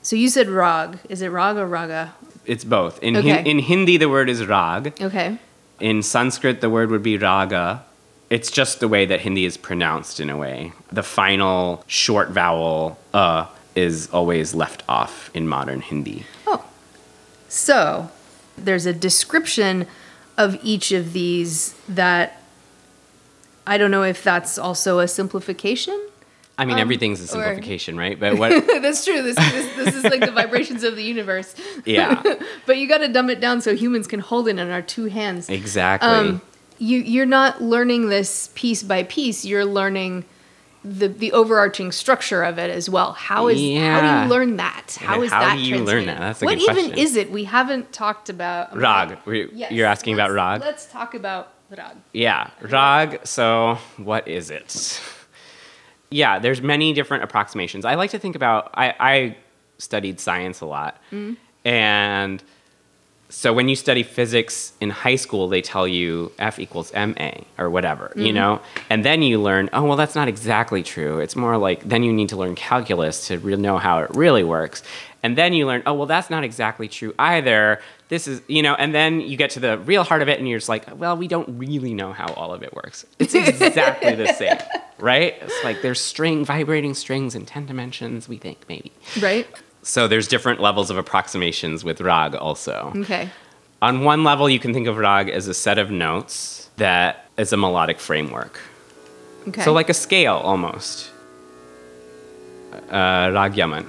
So 0.03 0.17
you 0.17 0.29
said 0.31 0.49
rag. 0.49 0.99
Is 1.09 1.23
it 1.23 1.29
rag 1.29 1.57
or 1.57 1.67
raga? 1.69 2.13
it's 2.45 2.65
both 2.65 3.01
in, 3.05 3.17
Okay. 3.17 3.29
Hin- 3.29 3.47
in 3.47 3.59
hindi 3.61 3.97
the 3.99 4.09
word 4.09 4.29
is 4.29 4.45
rag 4.45 4.93
Okay. 5.01 5.39
In 5.79 6.03
Sanskrit, 6.03 6.61
the 6.61 6.69
word 6.69 6.91
would 6.91 7.05
be 7.05 7.17
raga. 7.17 7.85
It's 8.33 8.51
just 8.51 8.81
the 8.81 8.89
way 8.89 9.05
that 9.05 9.21
Hindi 9.21 9.45
is 9.45 9.59
pronounced 9.59 10.19
in 10.19 10.31
a 10.31 10.37
way. 10.39 10.73
The 10.91 11.03
final 11.03 11.85
short 11.87 12.31
vowel 12.31 12.99
uh 13.13 13.47
is 13.75 14.09
always 14.11 14.55
left 14.55 14.83
off 14.89 15.31
in 15.35 15.47
modern 15.49 15.83
Hindi. 15.83 16.25
Oh. 16.47 16.65
So 17.49 18.11
there's 18.57 18.87
a 18.87 18.93
description 18.95 19.87
of 20.39 20.59
each 20.63 20.93
of 20.93 21.13
these 21.13 21.75
that 21.89 22.43
I 23.67 23.77
don't 23.77 23.91
know 23.91 24.03
if 24.03 24.25
that's 24.25 24.59
also 24.59 24.99
a 24.99 25.09
simplification. 25.09 25.99
I 26.57 26.65
mean, 26.65 26.79
everything's 26.79 27.21
a 27.21 27.25
or- 27.25 27.27
simplification, 27.45 27.99
right? 27.99 28.19
But 28.19 28.39
what? 28.41 28.51
that's 28.83 29.05
true. 29.05 29.21
This, 29.23 29.37
this, 29.37 29.77
this 29.77 29.95
is 29.95 30.05
like 30.05 30.21
the 30.21 30.33
vibrations 30.33 30.85
of 30.85 30.97
the 30.97 31.03
universe. 31.03 31.55
yeah, 31.85 32.23
But 32.67 32.79
you 32.79 32.89
got 32.89 32.99
to 32.99 33.09
dumb 33.09 33.29
it 33.31 33.41
down 33.41 33.61
so 33.61 33.75
humans 33.75 34.07
can 34.07 34.21
hold 34.21 34.49
it 34.49 34.59
in 34.59 34.71
our 34.71 34.83
two 34.83 35.07
hands. 35.07 35.49
exactly. 35.51 36.09
Um, 36.09 36.41
you 36.79 36.99
you're 36.99 37.27
not 37.27 37.63
learning 37.63 38.09
this 38.09 38.51
piece 38.55 38.83
by 38.83 39.03
piece. 39.05 39.45
You're 39.45 39.65
learning 39.65 40.25
the 40.85 41.07
the 41.09 41.31
overarching 41.33 41.93
structure 41.93 42.43
of 42.43 42.59
it 42.59 42.69
as 42.71 42.91
well. 42.91 43.13
How 43.13 43.49
is 43.49 43.59
how 43.59 44.01
do 44.01 44.07
you 44.25 44.29
learn 44.35 44.57
that? 44.57 44.97
How 45.01 45.19
Yeah, 45.19 45.25
is 45.27 45.33
how 45.33 45.41
that 45.41 45.57
do 45.57 45.63
you 45.63 45.79
learn 45.79 46.07
that? 46.07 46.19
That's 46.19 46.43
a 46.43 46.45
what 46.45 46.59
good 46.59 46.63
even 46.71 46.75
question. 46.87 46.99
is 46.99 47.17
it? 47.17 47.31
We 47.31 47.45
haven't 47.45 47.93
talked 47.93 48.29
about 48.29 48.73
um, 48.73 48.81
rag. 48.81 49.19
We- 49.25 49.49
Yes, 49.53 49.71
You're 49.73 49.87
asking 49.87 50.15
about 50.15 50.31
let's- 50.31 50.37
rag? 50.37 50.61
Let's 50.61 50.87
talk 50.87 51.15
about 51.15 51.53
rag. 51.71 51.97
Yeah, 52.13 52.51
rag. 52.61 53.21
So, 53.27 53.79
what 53.97 54.27
is 54.27 54.51
it? 54.51 55.01
Yeah, 56.11 56.39
there's 56.41 56.61
many 56.61 56.93
different 56.93 57.25
approximations. 57.25 57.85
I 57.85 57.95
like 57.95 58.11
to 58.11 58.19
think 58.19 58.37
about. 58.37 58.71
I, 58.75 58.95
I 59.01 59.37
studied 59.79 60.21
science 60.21 60.61
a 60.61 60.67
lot, 60.67 60.97
mm-hmm. 61.11 61.35
and 61.67 62.43
so 63.33 63.51
when 63.55 63.67
you 63.67 63.77
study 63.77 64.03
physics 64.03 64.75
in 64.83 64.91
high 64.91 65.17
school, 65.17 65.49
they 65.49 65.63
tell 65.63 65.89
you 65.89 66.31
F 66.39 66.59
equals 66.59 66.93
ma 66.93 67.31
or 67.57 67.71
whatever, 67.71 68.13
you 68.15 68.25
mm-hmm. 68.25 68.35
know, 68.35 68.61
and 68.91 69.07
then 69.07 69.23
you 69.23 69.41
learn. 69.41 69.71
Oh, 69.73 69.85
well, 69.85 69.97
that's 69.97 70.15
not 70.15 70.29
exactly 70.29 70.83
true. 70.83 71.19
It's 71.19 71.35
more 71.35 71.57
like 71.57 71.89
then 71.89 72.03
you 72.03 72.13
need 72.13 72.29
to 72.29 72.37
learn 72.37 72.55
calculus 72.55 73.29
to 73.29 73.39
re- 73.39 73.57
know 73.57 73.79
how 73.79 74.01
it 74.01 74.11
really 74.15 74.45
works. 74.45 74.83
And 75.23 75.39
then 75.39 75.55
you 75.55 75.67
learn, 75.67 75.83
oh, 75.87 75.95
well, 75.95 76.07
that's 76.07 76.29
not 76.29 76.45
exactly 76.45 76.89
true 76.89 77.15
either. 77.19 77.81
This 78.09 78.29
is, 78.29 78.43
you 78.49 78.61
know, 78.61 78.75
and 78.75 78.95
then 78.95 79.23
you 79.23 79.39
get 79.39 79.51
to 79.51 79.61
the 79.61 79.79
real 79.79 80.05
heart 80.05 80.21
of 80.21 80.29
it 80.29 80.39
and 80.39 80.47
you're 80.47 80.59
just 80.59 80.69
like, 80.69 80.85
well, 80.99 81.17
we 81.17 81.27
don't 81.27 81.59
really 81.59 81.95
know 81.95 82.13
how 82.13 82.27
all 82.35 82.53
of 82.53 82.63
it 82.63 82.75
works. 82.75 83.07
It's 83.19 83.35
exactly 83.35 84.15
the 84.15 84.35
same, 84.35 84.59
right? 84.99 85.37
It's 85.41 85.65
like 85.65 85.81
there's 85.81 86.01
string, 86.01 86.45
vibrating 86.45 86.93
strings 86.93 87.35
in 87.35 87.47
10 87.47 87.65
dimensions, 87.65 88.29
we 88.29 88.37
think, 88.37 88.59
maybe. 88.69 88.93
Right? 89.23 89.47
So 89.83 90.07
there's 90.07 90.29
different 90.29 90.61
levels 90.61 90.91
of 90.91 90.97
approximations 90.97 91.85
with 91.85 92.01
rag 92.01 92.35
also. 92.35 92.93
Okay. 92.97 93.29
On 93.81 94.05
one 94.05 94.23
level, 94.23 94.49
you 94.49 94.61
can 94.61 94.73
think 94.73 94.87
of 94.87 94.97
rag 94.97 95.29
as 95.29 95.49
a 95.49 95.55
set 95.55 95.79
of 95.79 95.91
notes 95.91 96.71
that 96.77 97.29
is 97.37 97.53
a 97.53 97.57
melodic 97.57 97.99
framework. 97.99 98.61
Okay. 99.49 99.63
So 99.63 99.73
like 99.73 99.89
a 99.89 99.95
scale 99.95 100.37
almost. 100.37 101.11
Uh, 102.91 103.31
rag 103.35 103.57
yaman. 103.57 103.87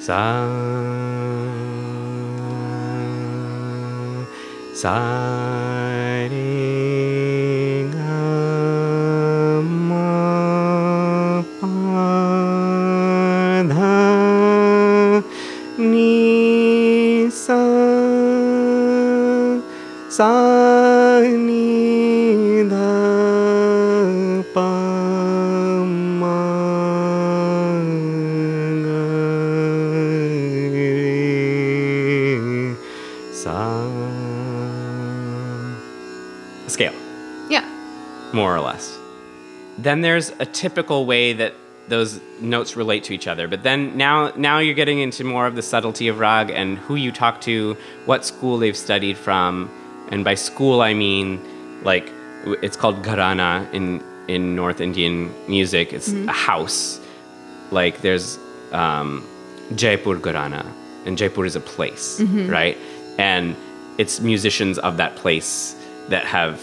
Sa 0.00 0.46
sa 4.74 4.94
sa 20.18 21.22
ni 21.22 22.66
pa 24.52 24.74
ma 26.18 26.42
ga 28.82 29.04
re 30.74 30.90
sa 33.30 33.62
a 36.66 36.68
scale 36.68 36.90
yeah. 37.48 37.62
more 38.34 38.56
or 38.56 38.58
less. 38.58 38.98
Then 39.78 40.00
there's 40.00 40.32
a 40.40 40.46
typical 40.46 41.06
way 41.06 41.32
that 41.34 41.54
those 41.86 42.18
notes 42.40 42.74
relate 42.74 43.04
to 43.04 43.14
each 43.14 43.28
other. 43.28 43.46
But 43.46 43.62
then 43.62 43.96
now 43.96 44.32
now 44.34 44.58
you're 44.58 44.74
getting 44.74 44.98
into 44.98 45.22
more 45.22 45.46
of 45.46 45.54
the 45.54 45.62
subtlety 45.62 46.08
of 46.08 46.18
rag 46.18 46.50
and 46.50 46.76
who 46.76 46.96
you 46.96 47.12
talk 47.12 47.40
to, 47.42 47.76
what 48.04 48.24
school 48.24 48.58
they've 48.58 48.76
studied 48.76 49.16
from, 49.16 49.70
and 50.10 50.24
by 50.24 50.34
school 50.34 50.80
I 50.80 50.94
mean 50.94 51.40
like 51.84 52.10
it's 52.62 52.76
called 52.76 53.02
gharana 53.02 53.72
in 53.72 54.02
in 54.28 54.54
North 54.54 54.80
Indian 54.80 55.32
music. 55.48 55.92
It's 55.92 56.12
a 56.12 56.32
house. 56.32 57.00
Like 57.70 58.02
there's 58.02 58.38
um, 58.72 59.26
Jaipur 59.74 60.16
Gharana, 60.16 60.64
and 61.06 61.16
Jaipur 61.16 61.44
is 61.46 61.56
a 61.56 61.60
place, 61.60 62.20
right? 62.50 62.76
And 63.18 63.56
it's 63.96 64.20
musicians 64.20 64.78
of 64.78 64.96
that 64.98 65.16
place 65.16 65.74
that 66.08 66.24
have 66.24 66.60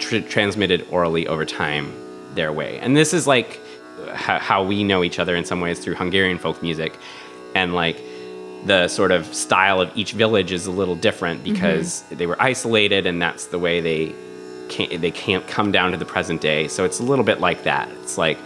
tr- 0.00 0.18
transmitted 0.20 0.86
orally 0.90 1.26
over 1.28 1.44
time 1.44 1.92
their 2.34 2.52
way. 2.52 2.78
And 2.80 2.96
this 2.96 3.14
is 3.14 3.26
like 3.26 3.60
h- 4.08 4.40
how 4.50 4.62
we 4.64 4.82
know 4.84 5.02
each 5.04 5.18
other 5.18 5.34
in 5.36 5.44
some 5.44 5.60
ways 5.60 5.78
through 5.78 5.94
Hungarian 5.94 6.38
folk 6.38 6.62
music. 6.62 6.92
And 7.54 7.74
like 7.74 7.96
the 8.64 8.88
sort 8.88 9.12
of 9.12 9.26
style 9.34 9.80
of 9.80 9.90
each 9.96 10.12
village 10.12 10.52
is 10.52 10.66
a 10.66 10.70
little 10.70 10.94
different 10.94 11.44
because 11.44 12.02
they 12.10 12.26
were 12.26 12.40
isolated 12.40 13.06
and 13.06 13.20
that's 13.20 13.46
the 13.46 13.58
way 13.58 13.80
they 13.80 14.14
can't, 14.68 15.00
they 15.00 15.10
can't 15.10 15.46
come 15.46 15.70
down 15.70 15.92
to 15.92 15.96
the 15.96 16.04
present 16.04 16.40
day. 16.40 16.68
So 16.68 16.84
it's 16.84 17.00
a 17.00 17.02
little 17.02 17.24
bit 17.24 17.40
like 17.40 17.64
that. 17.64 17.88
It's 18.02 18.16
like 18.16 18.38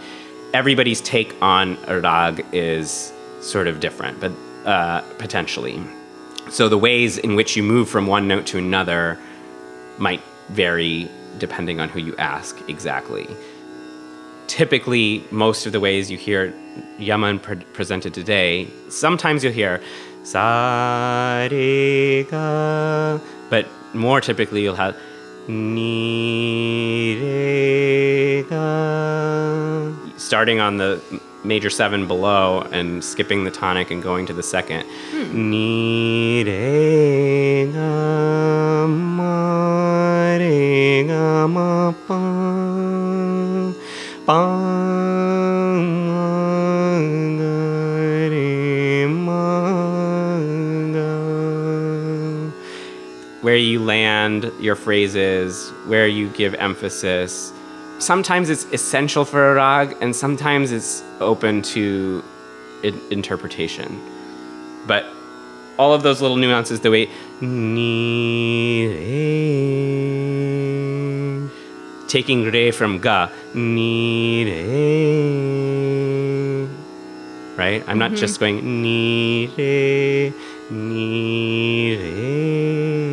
everybody's 0.53 1.01
take 1.01 1.33
on 1.41 1.77
rag 1.85 2.45
is 2.51 3.13
sort 3.41 3.67
of 3.67 3.79
different, 3.79 4.19
but 4.19 4.31
uh, 4.65 5.01
potentially. 5.17 5.81
So 6.49 6.67
the 6.67 6.77
ways 6.77 7.17
in 7.17 7.35
which 7.35 7.55
you 7.55 7.63
move 7.63 7.89
from 7.89 8.07
one 8.07 8.27
note 8.27 8.45
to 8.47 8.57
another 8.57 9.17
might 9.97 10.21
vary 10.49 11.09
depending 11.37 11.79
on 11.79 11.89
who 11.89 11.99
you 11.99 12.15
ask 12.17 12.57
exactly. 12.67 13.27
Typically, 14.47 15.23
most 15.31 15.65
of 15.65 15.71
the 15.71 15.79
ways 15.79 16.09
you 16.09 16.17
hear 16.17 16.53
Yaman 16.97 17.39
pre- 17.39 17.57
presented 17.57 18.13
today, 18.13 18.67
sometimes 18.89 19.43
you'll 19.43 19.53
hear 19.53 19.79
sa 20.23 21.47
re 21.51 22.23
ga, 22.23 23.19
but 23.49 23.65
more 23.93 24.21
typically 24.21 24.61
you'll 24.63 24.75
have 24.75 24.95
ni 25.47 27.15
re 27.21 28.43
ga. 28.49 29.93
Starting 30.17 30.59
on 30.59 30.77
the 30.77 31.01
major 31.43 31.69
seven 31.69 32.05
below 32.07 32.61
and 32.71 33.03
skipping 33.03 33.45
the 33.45 33.51
tonic 33.51 33.91
and 33.91 34.03
going 34.03 34.25
to 34.25 34.33
the 34.33 34.43
second. 34.43 34.83
Hmm. 35.11 35.49
Ni 35.49 36.43
re 36.43 37.71
ga 37.71 38.85
ma 38.87 40.35
re 40.37 41.03
ga 41.07 41.47
ma 41.47 41.93
pa 42.07 42.58
your 54.59 54.75
phrases, 54.75 55.69
where 55.87 56.07
you 56.07 56.29
give 56.29 56.53
emphasis. 56.55 57.53
Sometimes 57.99 58.49
it's 58.49 58.65
essential 58.65 59.25
for 59.25 59.51
a 59.51 59.55
rag, 59.55 59.95
and 60.01 60.15
sometimes 60.15 60.71
it's 60.71 61.03
open 61.19 61.61
to 61.61 62.23
in- 62.83 63.01
interpretation. 63.11 63.99
But 64.87 65.05
all 65.77 65.93
of 65.93 66.01
those 66.03 66.21
little 66.21 66.37
nuances, 66.37 66.79
the 66.81 66.91
way 66.91 67.09
ni 67.41 68.87
re, 68.87 68.99
taking 72.07 72.43
re 72.43 72.71
from 72.71 72.99
ga, 72.99 73.29
ni 73.53 74.45
re, 74.45 76.67
right? 77.55 77.83
I'm 77.87 77.97
not 77.97 78.11
just 78.11 78.39
mm-hmm. 78.39 78.57
going 78.57 78.81
ni 78.81 79.47
re, 79.57 80.33
ni 80.69 81.95
re. 81.95 83.08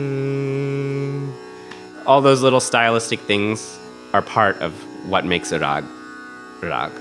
All 2.06 2.20
those 2.20 2.40
little 2.40 2.60
stylistic 2.60 3.18
things 3.18 3.78
are 4.12 4.22
part 4.22 4.56
of 4.58 4.72
what 5.08 5.24
makes 5.24 5.50
a 5.50 5.58
rag 5.58 5.84
rag. 6.62 6.92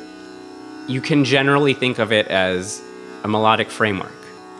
You 0.87 0.99
can 0.99 1.23
generally 1.23 1.73
think 1.73 1.99
of 1.99 2.11
it 2.11 2.27
as 2.27 2.81
a 3.23 3.27
melodic 3.27 3.69
framework, 3.69 4.11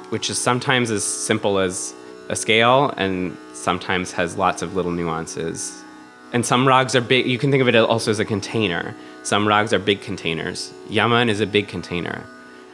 which 0.09 0.29
is 0.29 0.37
sometimes 0.37 0.91
as 0.91 1.03
simple 1.03 1.57
as 1.57 1.93
a 2.29 2.35
scale 2.35 2.93
and 2.95 3.35
sometimes 3.53 4.11
has 4.11 4.37
lots 4.37 4.61
of 4.61 4.75
little 4.75 4.91
nuances. 4.91 5.83
And 6.31 6.45
some 6.45 6.67
rags 6.67 6.95
are 6.95 7.01
big, 7.01 7.25
you 7.25 7.37
can 7.37 7.49
think 7.49 7.61
of 7.61 7.67
it 7.67 7.75
also 7.75 8.11
as 8.11 8.19
a 8.19 8.25
container. 8.25 8.95
Some 9.23 9.47
rags 9.47 9.73
are 9.73 9.79
big 9.79 10.01
containers. 10.01 10.71
Yaman 10.89 11.29
is 11.29 11.39
a 11.39 11.47
big 11.47 11.67
container. 11.67 12.23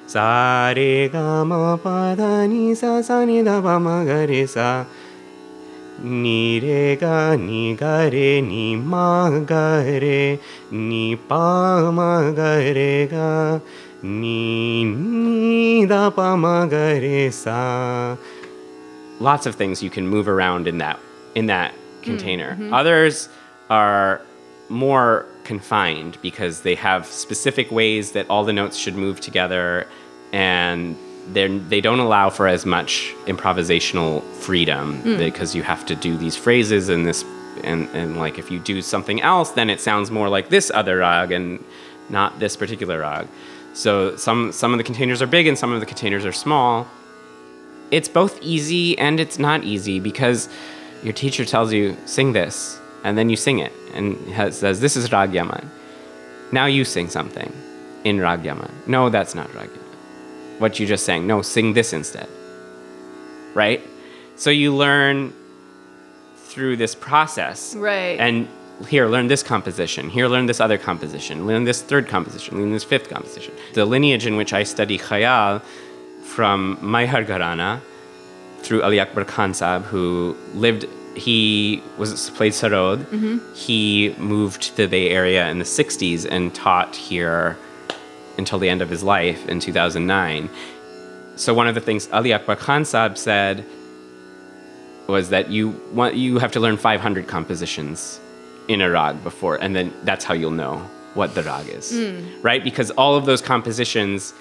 Sa 0.07 0.73
re 0.75 1.07
ga 1.07 1.45
ma 1.45 1.77
pa 1.77 2.15
da 2.15 2.45
ni 2.45 2.75
sa 2.75 3.01
sa 3.01 3.23
ni 3.23 3.41
da 3.41 3.61
pa 3.61 3.79
ma 3.79 4.03
ga 4.03 4.25
re 4.25 4.45
sa. 4.45 4.85
Ni 6.03 6.59
re 6.59 6.95
ga 6.95 7.35
ni 7.35 7.75
ga 7.75 8.09
re 8.09 8.41
ni 8.41 8.75
ma 8.75 9.29
ga 9.45 9.81
re 9.85 10.39
ni 10.71 11.15
pa 11.15 11.91
ma 11.91 12.31
ga 12.31 12.55
re 12.57 13.05
ga 13.05 13.59
ni 14.01 14.83
ni 14.83 15.85
da 15.85 16.09
pa 16.09 16.35
ma 16.35 16.65
ga 16.65 16.97
re 16.97 17.29
sa. 17.29 18.17
Lots 19.19 19.45
of 19.45 19.53
things 19.53 19.83
you 19.83 19.91
can 19.91 20.07
move 20.07 20.27
around 20.27 20.67
in 20.67 20.79
that 20.79 20.99
in 21.35 21.45
that 21.45 21.71
mm-hmm. 21.71 22.03
container. 22.03 22.51
Mm-hmm. 22.53 22.73
Others 22.73 23.29
are 23.69 24.21
more 24.69 25.27
confined 25.43 26.17
because 26.21 26.61
they 26.61 26.75
have 26.75 27.05
specific 27.05 27.71
ways 27.71 28.13
that 28.13 28.27
all 28.29 28.43
the 28.43 28.53
notes 28.53 28.77
should 28.77 28.95
move 28.95 29.19
together 29.19 29.85
and 30.31 30.97
they're, 31.29 31.59
they 31.59 31.81
don't 31.81 31.99
allow 31.99 32.29
for 32.29 32.47
as 32.47 32.65
much 32.65 33.13
improvisational 33.25 34.23
freedom 34.35 34.99
hmm. 35.01 35.17
because 35.17 35.55
you 35.55 35.63
have 35.63 35.85
to 35.85 35.95
do 35.95 36.17
these 36.17 36.35
phrases 36.35 36.89
and 36.89 37.05
this 37.05 37.23
and, 37.63 37.87
and 37.89 38.17
like 38.17 38.39
if 38.39 38.49
you 38.49 38.59
do 38.59 38.81
something 38.81 39.21
else 39.21 39.51
then 39.51 39.69
it 39.69 39.81
sounds 39.81 40.09
more 40.09 40.29
like 40.29 40.49
this 40.49 40.71
other 40.73 40.97
rag 40.97 41.31
and 41.31 41.63
not 42.09 42.39
this 42.39 42.55
particular 42.57 42.99
rag. 42.99 43.27
So 43.73 44.15
some 44.17 44.51
some 44.51 44.73
of 44.73 44.77
the 44.77 44.83
containers 44.83 45.21
are 45.21 45.27
big 45.27 45.47
and 45.47 45.57
some 45.57 45.71
of 45.71 45.79
the 45.79 45.85
containers 45.85 46.25
are 46.25 46.33
small. 46.33 46.87
It's 47.89 48.09
both 48.09 48.41
easy 48.41 48.97
and 48.97 49.19
it's 49.19 49.37
not 49.39 49.63
easy 49.63 49.99
because 49.99 50.49
your 51.03 51.13
teacher 51.13 51.45
tells 51.45 51.73
you 51.73 51.97
sing 52.05 52.33
this 52.33 52.79
and 53.03 53.17
then 53.17 53.29
you 53.29 53.35
sing 53.35 53.59
it 53.59 53.73
and 53.93 54.15
has, 54.29 54.59
says 54.59 54.79
this 54.79 54.95
is 54.95 55.11
rag 55.11 55.33
yaman 55.33 55.69
now 56.51 56.65
you 56.65 56.85
sing 56.85 57.09
something 57.09 57.51
in 58.03 58.19
rag 58.19 58.43
yaman 58.45 58.71
no 58.87 59.09
that's 59.09 59.35
not 59.35 59.53
rag 59.53 59.69
yaman 59.69 59.80
what 60.61 60.79
you 60.79 60.85
just 60.87 61.03
sang 61.05 61.27
no 61.27 61.41
sing 61.41 61.73
this 61.73 61.91
instead 61.93 62.29
right 63.53 63.81
so 64.35 64.49
you 64.49 64.73
learn 64.75 65.33
through 66.51 66.75
this 66.77 66.93
process 66.95 67.75
Right. 67.75 68.19
and 68.19 68.47
here, 68.87 69.07
learn 69.07 69.27
this 69.27 69.43
composition. 69.43 70.09
Here, 70.09 70.27
learn 70.27 70.47
this 70.47 70.59
other 70.59 70.79
composition. 70.79 71.45
Learn 71.45 71.65
this 71.65 71.83
third 71.83 72.07
composition. 72.07 72.57
Learn 72.59 72.71
this 72.71 72.83
fifth 72.83 73.09
composition. 73.09 73.53
The 73.75 73.85
lineage 73.85 74.25
in 74.25 74.37
which 74.37 74.53
I 74.53 74.63
study 74.63 74.97
khayal 74.97 75.61
from 76.23 76.77
Maihar 76.81 77.23
Gharana 77.23 77.79
through 78.63 78.81
Ali 78.81 78.99
Akbar 78.99 79.23
Khan 79.25 79.53
Sahib, 79.53 79.83
who 79.83 80.35
lived, 80.55 80.87
he 81.15 81.83
was 81.99 82.31
played 82.31 82.53
sarod. 82.53 83.03
Mm-hmm. 83.05 83.53
He 83.53 84.15
moved 84.17 84.61
to 84.63 84.77
the 84.77 84.87
Bay 84.87 85.09
Area 85.11 85.47
in 85.49 85.59
the 85.59 85.65
60s 85.79 86.25
and 86.29 86.53
taught 86.55 86.95
here 86.95 87.57
until 88.41 88.59
the 88.59 88.69
end 88.73 88.81
of 88.81 88.89
his 88.89 89.03
life 89.03 89.41
in 89.47 89.59
2009. 89.59 90.49
So 91.35 91.53
one 91.53 91.67
of 91.67 91.75
the 91.75 91.81
things 91.87 92.09
Ali 92.11 92.33
Akbar 92.33 92.57
Khan 92.65 92.83
Sahib 92.85 93.17
said 93.17 93.63
was 95.07 95.29
that 95.29 95.49
you 95.55 95.63
want 95.93 96.15
you 96.15 96.39
have 96.43 96.51
to 96.57 96.59
learn 96.59 96.77
500 96.77 97.27
compositions 97.27 98.19
in 98.67 98.81
a 98.81 98.89
rag 98.89 99.15
before, 99.23 99.55
and 99.63 99.75
then 99.75 99.93
that's 100.03 100.23
how 100.25 100.33
you'll 100.33 100.59
know 100.65 100.75
what 101.13 101.35
the 101.35 101.43
rag 101.43 101.67
is, 101.79 101.85
hmm. 101.91 102.41
right? 102.41 102.63
Because 102.63 102.89
all 102.91 103.15
of 103.15 103.25
those 103.25 103.41
compositions 103.41 104.33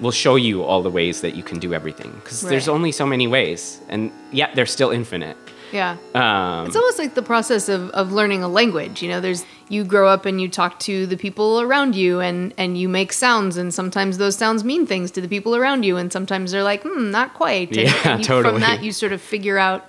will 0.00 0.16
show 0.24 0.36
you 0.36 0.62
all 0.62 0.82
the 0.82 0.94
ways 1.00 1.20
that 1.20 1.34
you 1.38 1.42
can 1.42 1.58
do 1.58 1.74
everything. 1.74 2.10
Because 2.20 2.40
there's 2.42 2.68
only 2.68 2.92
so 2.92 3.06
many 3.06 3.26
ways, 3.26 3.80
and 3.88 4.10
yet 4.32 4.54
they're 4.54 4.72
still 4.78 4.90
infinite. 4.90 5.36
Yeah. 5.72 5.96
Um, 6.14 6.66
It's 6.66 6.76
almost 6.76 6.98
like 6.98 7.14
the 7.14 7.22
process 7.22 7.68
of, 7.68 7.90
of 7.90 8.12
learning 8.12 8.42
a 8.42 8.48
language. 8.48 9.02
You 9.02 9.08
know, 9.08 9.20
there's 9.20 9.44
you 9.68 9.84
grow 9.84 10.08
up 10.08 10.26
and 10.26 10.40
you 10.40 10.48
talk 10.48 10.78
to 10.80 11.06
the 11.06 11.16
people 11.16 11.60
around 11.60 11.94
you 11.94 12.20
and 12.20 12.52
and 12.58 12.76
you 12.78 12.88
make 12.88 13.12
sounds 13.12 13.56
and 13.56 13.72
sometimes 13.72 14.18
those 14.18 14.36
sounds 14.36 14.64
mean 14.64 14.86
things 14.86 15.10
to 15.12 15.20
the 15.20 15.28
people 15.28 15.54
around 15.54 15.84
you 15.84 15.96
and 15.96 16.12
sometimes 16.12 16.50
they're 16.52 16.64
like, 16.64 16.82
hmm, 16.82 17.10
not 17.10 17.34
quite. 17.34 17.68
And- 17.68 17.76
Yeah, 17.76 18.12
and 18.14 18.26
you, 18.28 18.42
From 18.42 18.60
that 18.60 18.82
you 18.82 18.92
sort 18.92 19.12
of 19.12 19.20
figure 19.20 19.58
out 19.58 19.88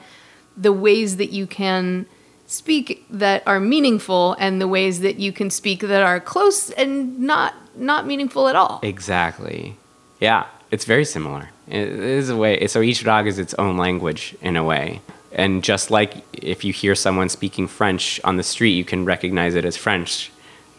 the 0.57 0.71
ways 0.73 1.17
that 1.17 1.31
you 1.31 1.47
can 1.47 2.05
speak 2.45 3.05
that 3.09 3.41
are 3.47 3.59
meaningful 3.59 4.35
and 4.39 4.59
the 4.61 4.67
ways 4.67 4.99
that 4.99 5.17
you 5.19 5.31
can 5.31 5.49
speak 5.49 5.79
that 5.81 6.03
are 6.03 6.19
close 6.19 6.69
and 6.71 7.19
not 7.19 7.53
not 7.75 8.05
meaningful 8.05 8.47
at 8.49 8.55
all. 8.55 8.79
Exactly. 8.83 9.75
Yeah, 10.19 10.45
it's 10.69 10.85
very 10.85 11.05
similar. 11.05 11.49
It 11.67 11.87
is 11.87 12.29
a 12.29 12.35
way. 12.35 12.67
So 12.67 12.81
each 12.81 13.03
dog 13.03 13.25
is 13.27 13.39
its 13.39 13.53
own 13.55 13.77
language 13.77 14.35
in 14.41 14.57
a 14.57 14.63
way. 14.63 14.99
And 15.33 15.63
just 15.63 15.91
like 15.91 16.15
if 16.33 16.63
you 16.65 16.73
hear 16.73 16.93
someone 16.95 17.29
speaking 17.29 17.67
French 17.67 18.19
on 18.23 18.37
the 18.37 18.43
street, 18.43 18.71
you 18.71 18.83
can 18.83 19.05
recognize 19.05 19.55
it 19.55 19.63
as 19.65 19.77
French. 19.77 20.31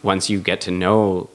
Once 0.03 0.29
you 0.29 0.39
get 0.39 0.61
to 0.61 0.71
know 0.71 1.29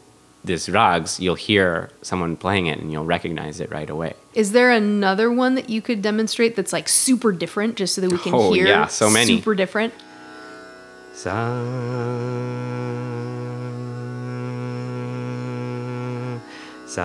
these 0.44 0.68
rags, 0.68 1.18
you'll 1.18 1.34
hear 1.34 1.90
someone 2.00 2.36
playing 2.36 2.66
it 2.66 2.78
and 2.78 2.92
you'll 2.92 3.04
recognize 3.04 3.58
it 3.60 3.70
right 3.70 3.90
away. 3.90 4.14
Is 4.34 4.52
there 4.52 4.70
another 4.70 5.32
one 5.32 5.56
that 5.56 5.68
you 5.68 5.82
could 5.82 6.00
demonstrate 6.00 6.54
that's 6.54 6.72
like 6.72 6.88
super 6.88 7.32
different 7.32 7.76
just 7.76 7.94
so 7.94 8.00
that 8.02 8.10
we 8.12 8.18
can 8.18 8.34
Oh, 8.34 8.52
hear 8.52 8.66
yeah, 8.68 8.86
so 8.86 9.10
many. 9.10 9.36
super 9.36 9.54
different? 9.56 9.92
Sa 11.12 11.34
sa 16.86 17.04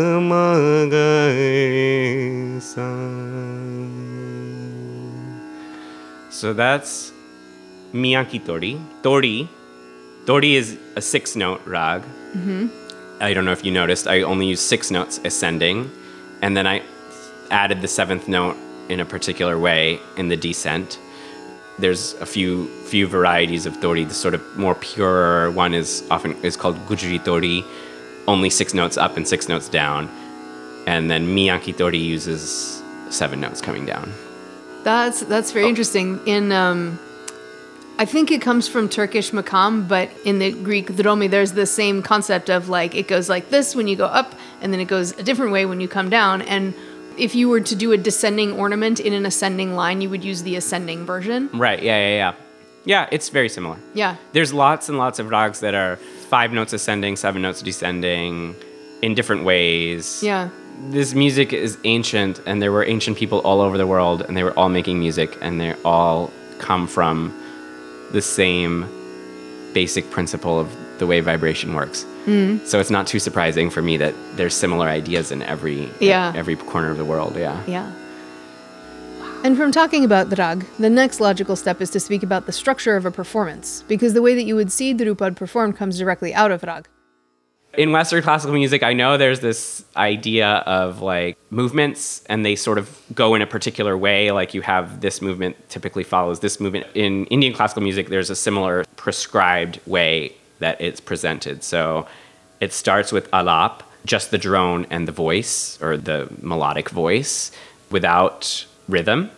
dha 0.00 0.20
ma 0.32 0.44
ga 0.96 1.12
re 1.36 2.58
sa 2.72 2.88
so 6.40 6.52
that's 6.54 7.12
Miyaki 7.92 8.44
Tori. 8.44 8.80
Todi. 9.02 9.48
Todi 10.26 10.56
is 10.56 10.78
a 10.96 11.02
six 11.02 11.36
note 11.36 11.60
rag. 11.66 12.02
Mm-hmm. 12.02 12.68
I 13.20 13.34
don't 13.34 13.44
know 13.44 13.52
if 13.52 13.64
you 13.64 13.72
noticed, 13.72 14.06
I 14.06 14.22
only 14.22 14.46
used 14.46 14.62
six 14.62 14.90
notes 14.90 15.20
ascending, 15.24 15.90
and 16.40 16.56
then 16.56 16.66
I 16.66 16.82
added 17.50 17.82
the 17.82 17.88
seventh 17.88 18.28
note 18.28 18.56
in 18.88 19.00
a 19.00 19.04
particular 19.04 19.58
way 19.58 19.98
in 20.16 20.28
the 20.28 20.36
descent. 20.36 20.98
There's 21.78 22.14
a 22.14 22.26
few 22.26 22.68
few 22.86 23.06
varieties 23.06 23.66
of 23.66 23.80
todi. 23.80 24.04
The 24.04 24.14
sort 24.14 24.34
of 24.34 24.42
more 24.56 24.74
pure 24.74 25.50
one 25.50 25.74
is 25.74 26.04
often 26.10 26.32
is 26.42 26.56
called 26.56 26.76
Gujri 26.86 27.22
todi, 27.24 27.64
only 28.26 28.50
six 28.50 28.74
notes 28.74 28.96
up 28.96 29.16
and 29.16 29.26
six 29.26 29.48
notes 29.48 29.68
down, 29.68 30.08
and 30.86 31.10
then 31.10 31.26
Miyan 31.26 31.60
ki 31.62 31.72
todi 31.72 31.98
uses 31.98 32.82
seven 33.10 33.40
notes 33.40 33.60
coming 33.60 33.86
down. 33.86 34.12
That's 34.84 35.20
that's 35.20 35.52
very 35.52 35.68
interesting. 35.68 36.20
In 36.26 36.52
um, 36.52 36.98
I 37.98 38.06
think 38.06 38.30
it 38.30 38.40
comes 38.40 38.66
from 38.66 38.88
Turkish 38.88 39.30
makam, 39.30 39.86
but 39.86 40.08
in 40.24 40.38
the 40.38 40.52
Greek 40.52 40.88
dromoi, 40.88 41.28
there's 41.28 41.52
the 41.52 41.66
same 41.66 42.02
concept 42.02 42.48
of 42.48 42.68
like 42.68 42.94
it 42.94 43.08
goes 43.08 43.28
like 43.28 43.50
this 43.50 43.74
when 43.74 43.88
you 43.88 43.96
go 43.96 44.06
up, 44.06 44.34
and 44.62 44.72
then 44.72 44.80
it 44.80 44.88
goes 44.88 45.12
a 45.18 45.22
different 45.22 45.52
way 45.52 45.66
when 45.66 45.80
you 45.80 45.88
come 45.88 46.08
down. 46.08 46.40
And 46.42 46.74
if 47.18 47.34
you 47.34 47.48
were 47.50 47.60
to 47.60 47.76
do 47.76 47.92
a 47.92 47.98
descending 47.98 48.52
ornament 48.52 49.00
in 49.00 49.12
an 49.12 49.26
ascending 49.26 49.74
line, 49.74 50.00
you 50.00 50.08
would 50.08 50.24
use 50.24 50.42
the 50.42 50.56
ascending 50.56 51.04
version. 51.04 51.50
Right? 51.52 51.82
Yeah, 51.82 51.98
yeah, 51.98 52.16
yeah. 52.16 52.34
Yeah, 52.84 53.08
it's 53.12 53.28
very 53.28 53.48
similar. 53.48 53.76
Yeah. 53.94 54.16
There's 54.32 54.52
lots 54.52 54.88
and 54.88 54.96
lots 54.98 55.18
of 55.18 55.28
rags 55.30 55.60
that 55.60 55.74
are 55.74 55.96
five 56.28 56.52
notes 56.52 56.72
ascending, 56.72 57.16
seven 57.16 57.42
notes 57.42 57.62
descending, 57.62 58.54
in 59.02 59.14
different 59.14 59.44
ways. 59.44 60.22
Yeah. 60.22 60.48
This 60.88 61.12
music 61.14 61.52
is 61.52 61.76
ancient, 61.84 62.40
and 62.46 62.62
there 62.62 62.72
were 62.72 62.84
ancient 62.84 63.18
people 63.18 63.40
all 63.40 63.60
over 63.60 63.76
the 63.76 63.86
world, 63.86 64.22
and 64.22 64.36
they 64.36 64.42
were 64.42 64.58
all 64.58 64.68
making 64.70 64.98
music, 64.98 65.36
and 65.42 65.60
they 65.60 65.74
all 65.84 66.30
come 66.58 66.86
from 66.86 67.34
the 68.12 68.22
same 68.22 68.86
basic 69.74 70.10
principle 70.10 70.58
of 70.58 70.74
the 70.98 71.06
way 71.06 71.20
vibration 71.20 71.74
works. 71.74 72.04
Mm. 72.26 72.66
So 72.66 72.80
it's 72.80 72.90
not 72.90 73.06
too 73.06 73.18
surprising 73.18 73.70
for 73.70 73.82
me 73.82 73.96
that 73.98 74.14
there's 74.36 74.54
similar 74.54 74.86
ideas 74.88 75.30
in 75.32 75.42
every 75.42 75.88
Yeah. 76.00 76.32
every 76.34 76.56
corner 76.56 76.90
of 76.90 76.96
the 76.98 77.04
world. 77.04 77.36
Yeah. 77.36 77.62
Yeah. 77.66 77.90
And 79.42 79.56
from 79.56 79.72
talking 79.72 80.04
about 80.04 80.28
drag, 80.28 80.66
the 80.78 80.90
next 80.90 81.18
logical 81.18 81.56
step 81.56 81.80
is 81.80 81.88
to 81.90 82.00
speak 82.00 82.22
about 82.22 82.44
the 82.44 82.52
structure 82.52 82.94
of 82.94 83.06
a 83.06 83.10
performance, 83.10 83.82
because 83.88 84.12
the 84.12 84.20
way 84.20 84.34
that 84.34 84.42
you 84.42 84.54
would 84.54 84.70
see 84.70 84.94
Dhrupad 84.94 85.34
performed 85.34 85.76
comes 85.76 85.98
directly 85.98 86.34
out 86.34 86.50
of 86.50 86.62
rag. 86.62 86.86
in 87.74 87.92
Western 87.92 88.22
classical 88.22 88.54
music, 88.54 88.82
I 88.82 88.92
know 88.92 89.16
there's 89.16 89.40
this 89.40 89.84
idea 89.96 90.48
of 90.66 91.02
like 91.02 91.38
movements 91.50 92.24
and 92.28 92.44
they 92.44 92.56
sort 92.56 92.78
of 92.78 93.00
go 93.14 93.34
in 93.34 93.42
a 93.42 93.46
particular 93.46 93.96
way. 93.96 94.32
Like 94.32 94.54
you 94.54 94.62
have 94.62 95.00
this 95.00 95.22
movement 95.22 95.56
typically 95.68 96.02
follows 96.02 96.40
this 96.40 96.58
movement. 96.58 96.86
In 96.94 97.26
Indian 97.26 97.52
classical 97.52 97.82
music, 97.82 98.08
there's 98.08 98.30
a 98.30 98.36
similar 98.36 98.84
prescribed 98.96 99.80
way 99.86 100.34
that 100.58 100.80
it's 100.80 101.00
presented. 101.00 101.62
So 101.62 102.06
it 102.60 102.72
starts 102.72 103.12
with 103.12 103.30
alap, 103.30 103.82
just 104.04 104.30
the 104.30 104.38
drone 104.38 104.86
and 104.90 105.06
the 105.06 105.12
voice 105.12 105.80
or 105.80 105.96
the 105.96 106.28
melodic 106.42 106.90
voice 106.90 107.52
without 107.90 108.66
rhythm. 108.90 109.30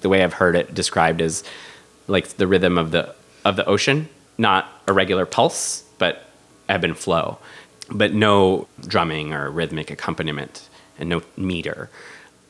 The 0.00 0.08
way 0.08 0.22
I've 0.22 0.34
heard 0.34 0.56
it 0.56 0.74
described 0.74 1.20
is 1.20 1.44
like 2.08 2.28
the 2.28 2.46
rhythm 2.46 2.78
of 2.78 2.90
the 2.90 3.14
of 3.44 3.56
the 3.56 3.64
ocean, 3.66 4.08
not 4.38 4.68
a 4.86 4.92
regular 4.92 5.26
pulse, 5.26 5.84
but 5.98 6.26
ebb 6.68 6.84
and 6.84 6.96
flow, 6.96 7.38
but 7.90 8.12
no 8.14 8.68
drumming 8.86 9.32
or 9.32 9.50
rhythmic 9.50 9.90
accompaniment 9.90 10.68
and 10.98 11.08
no 11.08 11.22
meter. 11.36 11.90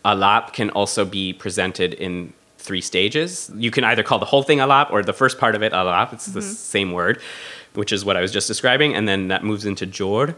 Alap 0.04 0.52
can 0.52 0.70
also 0.70 1.04
be 1.04 1.32
presented 1.32 1.94
in 1.94 2.32
three 2.58 2.80
stages. 2.80 3.50
You 3.56 3.70
can 3.70 3.84
either 3.84 4.02
call 4.02 4.18
the 4.18 4.26
whole 4.26 4.42
thing 4.42 4.58
alap 4.58 4.90
or 4.90 5.02
the 5.02 5.12
first 5.12 5.38
part 5.38 5.54
of 5.54 5.62
it 5.62 5.72
alap. 5.72 6.12
It's 6.12 6.26
the 6.26 6.40
mm-hmm. 6.40 6.52
same 6.52 6.92
word, 6.92 7.20
which 7.74 7.92
is 7.92 8.04
what 8.04 8.16
I 8.16 8.20
was 8.20 8.32
just 8.32 8.48
describing, 8.48 8.94
and 8.94 9.08
then 9.08 9.28
that 9.28 9.44
moves 9.44 9.64
into 9.64 9.86
jor, 9.86 10.36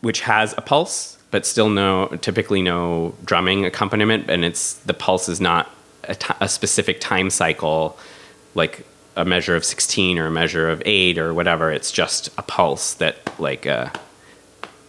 which 0.00 0.20
has 0.20 0.54
a 0.56 0.60
pulse, 0.60 1.18
but 1.32 1.44
still 1.44 1.68
no 1.68 2.06
typically 2.20 2.62
no 2.62 3.14
drumming 3.24 3.64
accompaniment, 3.66 4.30
and 4.30 4.44
it's 4.44 4.74
the 4.74 4.94
pulse 4.94 5.28
is 5.28 5.40
not 5.40 5.68
a 6.40 6.48
specific 6.48 7.00
time 7.00 7.30
cycle, 7.30 7.98
like 8.54 8.86
a 9.16 9.24
measure 9.24 9.56
of 9.56 9.64
16 9.64 10.18
or 10.18 10.26
a 10.26 10.30
measure 10.30 10.68
of 10.68 10.82
8 10.86 11.18
or 11.18 11.34
whatever 11.34 11.70
it's 11.70 11.92
just 11.92 12.28
a 12.38 12.42
pulse 12.42 12.94
that 12.94 13.16
like 13.38 13.66
a 13.66 13.92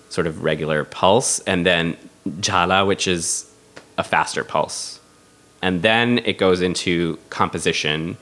sort 0.09 0.27
of 0.27 0.43
regular 0.43 0.85
pulse 0.85 1.39
and 1.39 1.65
then 1.65 1.97
jhala 2.39 2.87
which 2.87 3.07
is 3.07 3.51
a 3.97 4.03
faster 4.03 4.45
pulse 4.45 5.01
and 5.63 5.81
then 5.81 6.19
it 6.19 6.37
goes 6.37 6.61
into 6.61 7.17
composition 7.29 8.17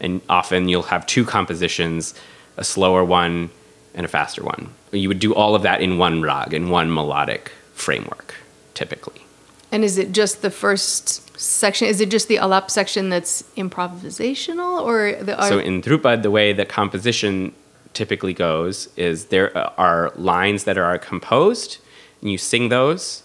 And 0.00 0.20
often 0.28 0.68
you'll 0.68 0.82
have 0.84 1.06
two 1.06 1.24
compositions, 1.24 2.14
a 2.56 2.64
slower 2.64 3.04
one 3.04 3.50
and 3.94 4.04
a 4.04 4.08
faster 4.08 4.42
one. 4.42 4.70
You 4.92 5.08
would 5.08 5.20
do 5.20 5.34
all 5.34 5.54
of 5.54 5.62
that 5.62 5.80
in 5.80 5.98
one 5.98 6.22
rag, 6.22 6.54
in 6.54 6.70
one 6.70 6.92
melodic 6.92 7.50
framework, 7.76 8.34
typically. 8.74 9.22
And 9.70 9.84
is 9.84 9.98
it 9.98 10.12
just 10.12 10.42
the 10.42 10.50
first 10.50 11.38
section? 11.38 11.86
Is 11.86 12.00
it 12.00 12.10
just 12.10 12.28
the 12.28 12.36
alap 12.36 12.70
section 12.70 13.10
that's 13.10 13.42
improvisational, 13.56 14.82
or 14.82 15.22
the? 15.22 15.40
So 15.48 15.58
in 15.58 15.82
Dhrupad, 15.82 16.22
the 16.22 16.30
way 16.30 16.52
the 16.52 16.64
composition 16.64 17.52
typically 17.92 18.34
goes 18.34 18.88
is 18.96 19.26
there 19.26 19.56
are 19.78 20.12
lines 20.16 20.64
that 20.64 20.78
are 20.78 20.98
composed, 20.98 21.78
and 22.20 22.30
you 22.30 22.38
sing 22.38 22.68
those, 22.68 23.22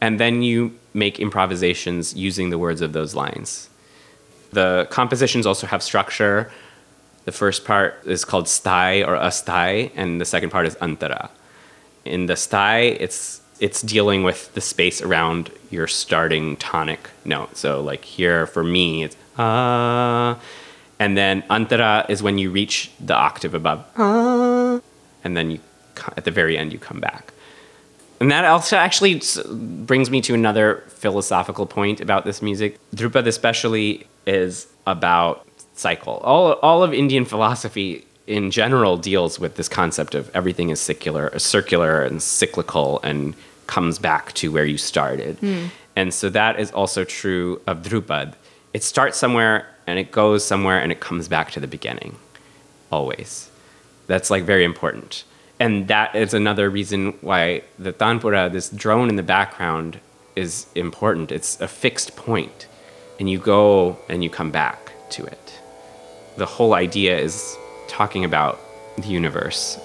and 0.00 0.18
then 0.18 0.42
you 0.42 0.74
make 0.94 1.20
improvisations 1.20 2.14
using 2.14 2.50
the 2.50 2.58
words 2.58 2.80
of 2.80 2.92
those 2.92 3.14
lines. 3.14 3.68
The 4.52 4.86
compositions 4.90 5.46
also 5.46 5.66
have 5.66 5.82
structure. 5.82 6.50
The 7.24 7.32
first 7.32 7.64
part 7.64 8.02
is 8.04 8.24
called 8.24 8.46
stai 8.46 9.06
or 9.06 9.16
astai, 9.16 9.90
and 9.94 10.20
the 10.20 10.24
second 10.24 10.50
part 10.50 10.66
is 10.66 10.74
antara. 10.76 11.30
In 12.04 12.26
the 12.26 12.34
stai, 12.34 12.96
it's 12.98 13.39
it's 13.60 13.82
dealing 13.82 14.22
with 14.22 14.52
the 14.54 14.60
space 14.60 15.00
around 15.02 15.50
your 15.70 15.86
starting 15.86 16.56
tonic 16.56 17.10
note. 17.24 17.56
So 17.56 17.80
like 17.80 18.04
here 18.04 18.46
for 18.46 18.64
me, 18.64 19.04
it's 19.04 19.16
ah, 19.38 20.38
and 20.98 21.16
then 21.16 21.42
antara 21.42 22.08
is 22.10 22.22
when 22.22 22.38
you 22.38 22.50
reach 22.50 22.90
the 22.98 23.14
octave 23.14 23.54
above 23.54 23.84
ah, 23.96 24.80
and 25.22 25.36
then 25.36 25.50
you 25.50 25.60
at 26.16 26.24
the 26.24 26.30
very 26.30 26.56
end 26.56 26.72
you 26.72 26.78
come 26.78 27.00
back. 27.00 27.32
And 28.20 28.30
that 28.30 28.44
also 28.44 28.76
actually 28.76 29.22
brings 29.54 30.10
me 30.10 30.20
to 30.22 30.34
another 30.34 30.84
philosophical 30.88 31.66
point 31.66 32.02
about 32.02 32.24
this 32.26 32.42
music. 32.42 32.78
Dhrupad 32.94 33.26
especially 33.26 34.06
is 34.26 34.66
about 34.86 35.46
cycle. 35.74 36.18
All, 36.18 36.52
all 36.54 36.82
of 36.82 36.92
Indian 36.92 37.24
philosophy 37.24 38.04
in 38.26 38.50
general 38.50 38.98
deals 38.98 39.40
with 39.40 39.56
this 39.56 39.68
concept 39.68 40.14
of 40.14 40.30
everything 40.34 40.68
is 40.68 40.80
circular, 40.80 41.36
circular 41.38 42.02
and 42.02 42.22
cyclical 42.22 43.00
and 43.02 43.34
comes 43.74 43.98
back 43.98 44.24
to 44.40 44.44
where 44.54 44.68
you 44.72 44.78
started. 44.92 45.34
Mm. 45.40 45.70
And 45.96 46.08
so 46.18 46.28
that 46.30 46.58
is 46.62 46.70
also 46.72 47.00
true 47.04 47.60
of 47.66 47.82
Dhrupad. 47.86 48.34
It 48.76 48.82
starts 48.82 49.16
somewhere 49.18 49.58
and 49.86 49.98
it 49.98 50.08
goes 50.12 50.40
somewhere 50.44 50.78
and 50.82 50.90
it 50.92 51.00
comes 51.00 51.28
back 51.28 51.50
to 51.52 51.60
the 51.60 51.70
beginning, 51.76 52.12
always. 52.90 53.50
That's 54.06 54.30
like 54.30 54.44
very 54.44 54.64
important 54.64 55.24
and 55.60 55.88
that 55.88 56.16
is 56.16 56.32
another 56.32 56.70
reason 56.70 57.12
why 57.20 57.62
the 57.78 57.92
tanpura, 57.92 58.50
this 58.50 58.70
drone 58.70 59.10
in 59.10 59.16
the 59.16 59.22
background, 59.22 60.00
is 60.34 60.66
important. 60.74 61.30
It's 61.30 61.60
a 61.60 61.68
fixed 61.68 62.16
point, 62.16 62.66
and 63.20 63.28
you 63.28 63.38
go 63.38 63.98
and 64.08 64.24
you 64.24 64.30
come 64.30 64.50
back 64.50 64.92
to 65.10 65.24
it. 65.26 65.60
The 66.38 66.46
whole 66.46 66.72
idea 66.72 67.18
is 67.18 67.56
talking 67.88 68.24
about 68.24 68.58
the 68.96 69.08
universe. 69.08 69.78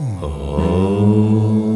Oh. 0.00 1.71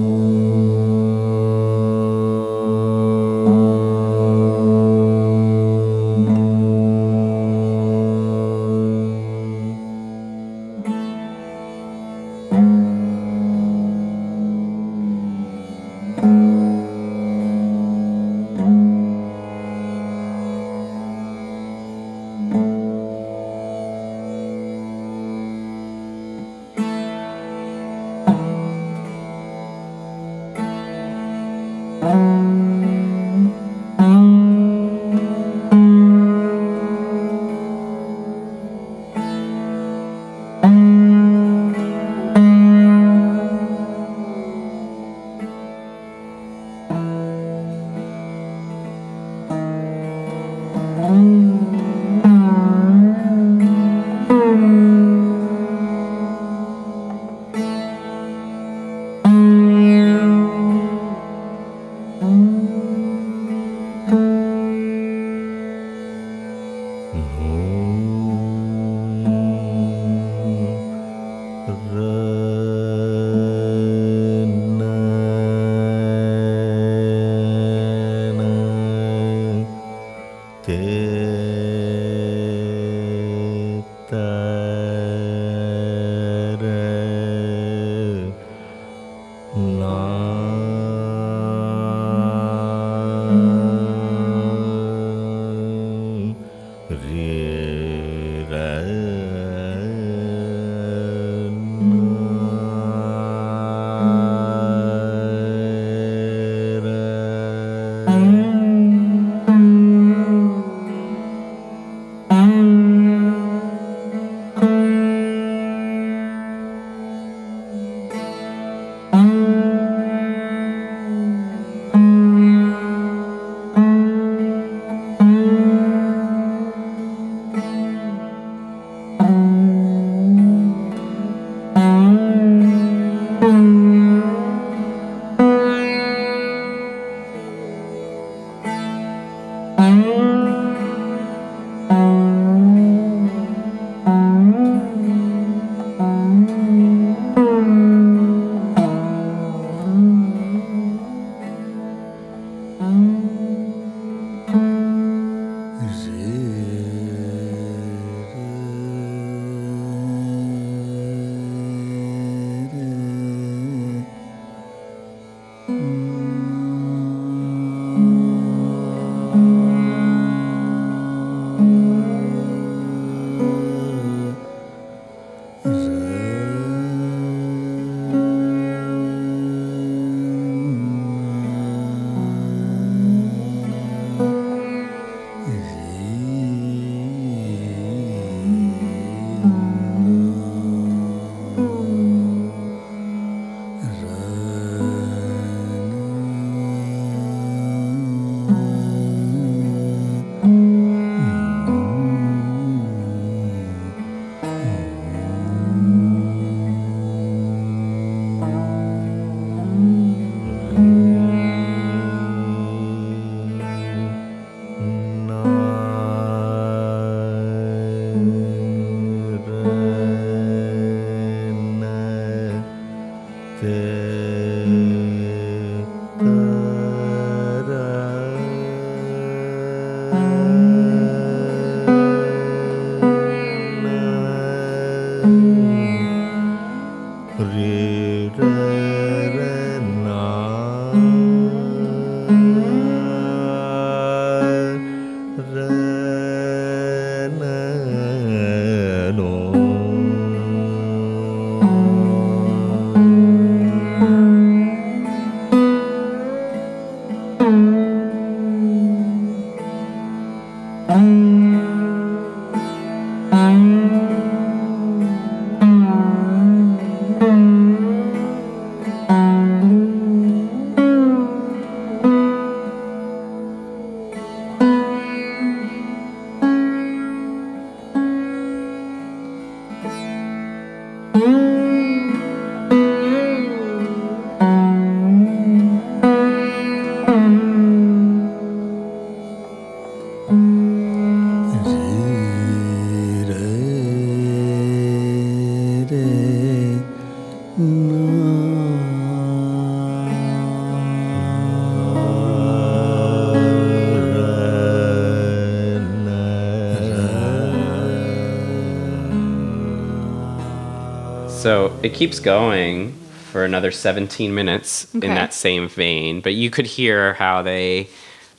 It 311.87 311.94
keeps 311.94 312.20
going 312.20 312.92
for 313.33 313.44
another 313.44 313.70
17 313.70 314.35
minutes 314.35 314.87
Okay. 314.96 315.07
in 315.07 315.14
that 315.14 315.33
same 315.35 315.68
vein, 315.68 316.20
but 316.20 316.35
you 316.35 316.51
could 316.51 316.66
hear 316.66 317.14
how 317.14 317.42
they 317.42 317.88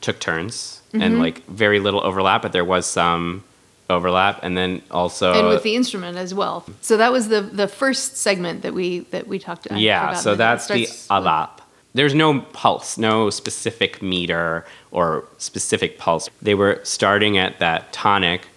took 0.02 0.20
turns 0.20 0.74
Mm-hmm. 0.88 1.02
and 1.02 1.20
like 1.20 1.46
very 1.48 1.80
little 1.82 2.02
overlap, 2.02 2.42
but 2.42 2.54
there 2.54 2.64
was 2.64 2.86
some 2.86 3.44
overlap, 3.90 4.40
and 4.42 4.56
then 4.58 4.82
also 4.90 5.34
and 5.34 5.48
with 5.50 5.62
the 5.64 5.76
instrument 5.76 6.18
as 6.18 6.34
well. 6.34 6.64
So 6.82 6.96
that 6.96 7.12
was 7.12 7.28
the 7.28 7.42
the 7.42 7.68
first 7.68 8.16
segment 8.16 8.62
that 8.62 8.74
we 8.74 9.00
that 9.12 9.28
we 9.28 9.38
talked 9.38 9.66
about. 9.66 9.80
yeah, 9.80 10.14
so 10.14 10.36
that's 10.36 10.68
the 10.68 10.86
alap. 11.10 11.60
There's 11.94 12.14
no 12.16 12.40
pulse, 12.54 12.98
no 12.98 13.30
specific 13.30 14.02
meter 14.02 14.64
or 14.92 15.26
specific 15.40 15.98
pulse. 15.98 16.30
They 16.42 16.56
were 16.56 16.80
starting 16.84 17.38
at 17.38 17.60
that 17.60 17.92
tonic 17.92 18.48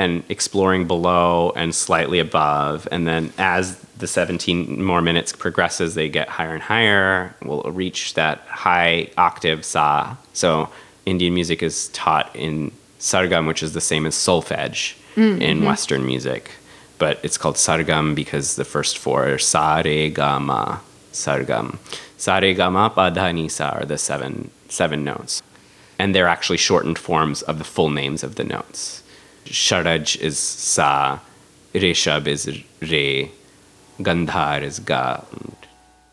and 0.00 0.24
exploring 0.30 0.86
below 0.86 1.52
and 1.56 1.74
slightly 1.74 2.20
above. 2.20 2.88
And 2.90 3.06
then 3.06 3.34
as 3.36 3.76
the 3.98 4.06
17 4.06 4.82
more 4.82 5.02
minutes 5.02 5.30
progresses, 5.34 5.94
they 5.94 6.08
get 6.08 6.26
higher 6.26 6.54
and 6.54 6.62
higher. 6.62 7.34
Will 7.42 7.64
reach 7.64 8.14
that 8.14 8.38
high 8.48 9.10
octave 9.18 9.62
sa. 9.62 10.16
So 10.32 10.70
Indian 11.04 11.34
music 11.34 11.62
is 11.62 11.88
taught 11.88 12.34
in 12.34 12.72
sargam, 12.98 13.46
which 13.46 13.62
is 13.62 13.74
the 13.74 13.82
same 13.82 14.06
as 14.06 14.14
solfege 14.14 14.96
mm, 15.16 15.38
in 15.38 15.58
mm-hmm. 15.58 15.66
Western 15.66 16.06
music. 16.06 16.50
But 16.96 17.20
it's 17.22 17.36
called 17.36 17.56
sargam 17.56 18.14
because 18.14 18.56
the 18.56 18.64
first 18.64 18.96
four 18.96 19.28
are 19.28 19.38
sa, 19.38 19.82
re, 19.84 20.08
ga, 20.08 20.38
ma, 20.38 20.78
sargam. 21.12 21.76
Sa, 22.16 22.38
re, 22.38 22.54
ga, 22.54 22.70
ma, 22.70 22.88
pa, 22.88 23.10
dha, 23.10 23.32
ni, 23.32 23.50
sa 23.50 23.68
are 23.68 23.84
the 23.84 23.98
seven, 23.98 24.50
seven 24.70 25.04
notes. 25.04 25.42
And 25.98 26.14
they're 26.14 26.26
actually 26.26 26.56
shortened 26.56 26.98
forms 26.98 27.42
of 27.42 27.58
the 27.58 27.64
full 27.64 27.90
names 27.90 28.22
of 28.22 28.36
the 28.36 28.44
notes. 28.44 29.02
Sharaj 29.46 30.16
is 30.16 30.38
sa, 30.38 31.18
Reshab 31.74 32.26
is 32.26 32.46
re, 32.80 33.30
Gandhar 34.00 34.62
is 34.62 34.78
ga. 34.80 35.24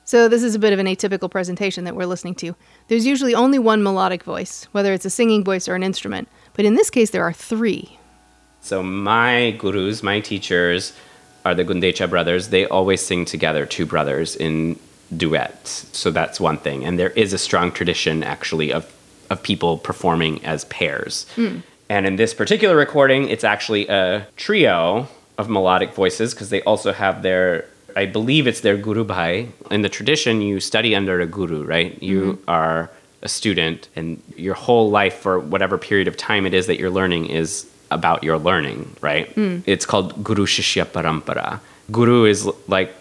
So 0.06 0.30
this 0.30 0.42
is 0.42 0.56
a 0.56 0.60
bit 0.60 0.72
of 0.72 0.80
an 0.80 0.86
atypical 0.88 1.30
presentation 1.30 1.84
that 1.84 1.96
we're 1.96 2.06
listening 2.06 2.36
to. 2.36 2.56
There's 2.88 3.06
usually 3.06 3.36
only 3.36 3.60
one 3.60 3.84
melodic 3.84 4.24
voice, 4.24 4.66
whether 4.72 4.94
it's 4.94 5.06
a 5.06 5.10
singing 5.10 5.44
voice 5.44 5.68
or 5.68 5.76
an 5.76 5.84
instrument. 5.84 6.30
But 6.54 6.66
in 6.66 6.76
this 6.76 6.90
case, 6.90 7.10
there 7.10 7.24
are 7.24 7.34
three. 7.34 8.00
So 8.62 8.82
my 8.82 9.52
gurus, 9.52 10.04
my 10.04 10.22
teachers, 10.22 10.94
are 11.46 11.54
the 11.54 11.66
Gundecha 11.66 12.10
brothers. 12.10 12.50
They 12.50 12.66
always 12.66 13.02
sing 13.02 13.26
together, 13.26 13.66
two 13.66 13.86
brothers 13.86 14.36
in 14.36 14.80
duet. 15.16 15.68
So 15.68 16.12
that's 16.12 16.40
one 16.40 16.58
thing. 16.58 16.86
And 16.86 16.98
there 16.98 17.12
is 17.12 17.34
a 17.34 17.38
strong 17.38 17.72
tradition 17.72 18.24
actually 18.24 18.72
of 18.72 18.94
of 19.30 19.44
people 19.44 19.78
performing 19.78 20.44
as 20.46 20.66
pairs. 20.66 21.26
Hmm. 21.36 21.58
And 21.90 22.06
in 22.06 22.16
this 22.18 22.34
particular 22.34 22.76
recording, 22.76 23.30
it's 23.30 23.44
actually 23.44 23.88
a 23.88 24.28
trio 24.36 25.08
of 25.38 25.50
melodic 25.50 25.94
voices 25.94 26.34
because 26.34 26.50
they 26.50 26.62
also 26.64 26.92
have 26.92 27.22
their 27.22 27.66
I 27.96 28.06
believe 28.06 28.46
it's 28.46 28.62
their 28.62 28.78
guru 28.78 29.04
bhai. 29.04 29.50
In 29.72 29.82
the 29.82 29.90
tradition, 29.90 30.40
you 30.42 30.60
study 30.60 30.96
under 30.96 31.20
a 31.20 31.26
guru, 31.26 31.64
right? 31.64 32.02
You 32.02 32.34
mm-hmm. 32.34 32.50
are 32.50 32.92
a 33.24 33.28
student, 33.28 33.90
and 33.96 34.22
your 34.36 34.54
whole 34.54 34.92
life, 34.92 35.16
for 35.16 35.40
whatever 35.40 35.80
period 35.80 36.08
of 36.08 36.16
time 36.16 36.46
it 36.46 36.54
is 36.54 36.68
that 36.68 36.78
you're 36.78 36.92
learning, 36.92 37.26
is 37.26 37.66
about 37.90 38.24
your 38.24 38.38
learning, 38.38 38.96
right? 39.02 39.28
Hmm. 39.34 39.60
It's 39.66 39.86
called 39.86 40.24
Guru 40.24 40.46
Shishya 40.46 40.86
Parampara. 40.86 41.60
Guru 41.92 42.26
is 42.26 42.48
like 42.68 42.94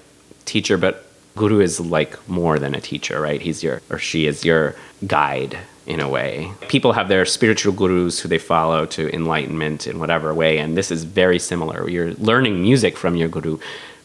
teacher, 0.46 0.78
but 0.78 1.06
Guru 1.34 1.60
is 1.60 1.78
like 1.78 2.16
more 2.26 2.58
than 2.58 2.74
a 2.74 2.80
teacher, 2.80 3.20
right? 3.20 3.42
He's 3.42 3.62
your, 3.62 3.82
or 3.90 3.98
she 3.98 4.26
is 4.26 4.46
your 4.46 4.74
guide 5.06 5.58
in 5.86 6.00
a 6.00 6.08
way. 6.08 6.50
People 6.68 6.92
have 6.92 7.08
their 7.08 7.24
spiritual 7.24 7.72
gurus 7.72 8.20
who 8.20 8.28
they 8.28 8.38
follow 8.38 8.86
to 8.86 9.12
enlightenment 9.14 9.86
in 9.86 9.98
whatever 9.98 10.34
way, 10.34 10.58
and 10.58 10.76
this 10.76 10.90
is 10.90 11.04
very 11.04 11.38
similar. 11.38 11.88
You're 11.88 12.12
learning 12.14 12.60
music 12.60 12.96
from 12.96 13.16
your 13.16 13.28
guru, 13.28 13.58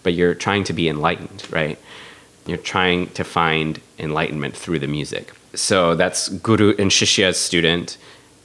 but 0.03 0.13
you're 0.13 0.35
trying 0.35 0.63
to 0.65 0.73
be 0.73 0.87
enlightened, 0.87 1.47
right? 1.51 1.79
You're 2.45 2.57
trying 2.57 3.07
to 3.09 3.23
find 3.23 3.79
enlightenment 3.97 4.55
through 4.55 4.79
the 4.79 4.87
music. 4.87 5.33
So 5.53 5.95
that's 5.95 6.29
Guru 6.29 6.75
and 6.77 6.91
Shishya's 6.91 7.37
student 7.37 7.97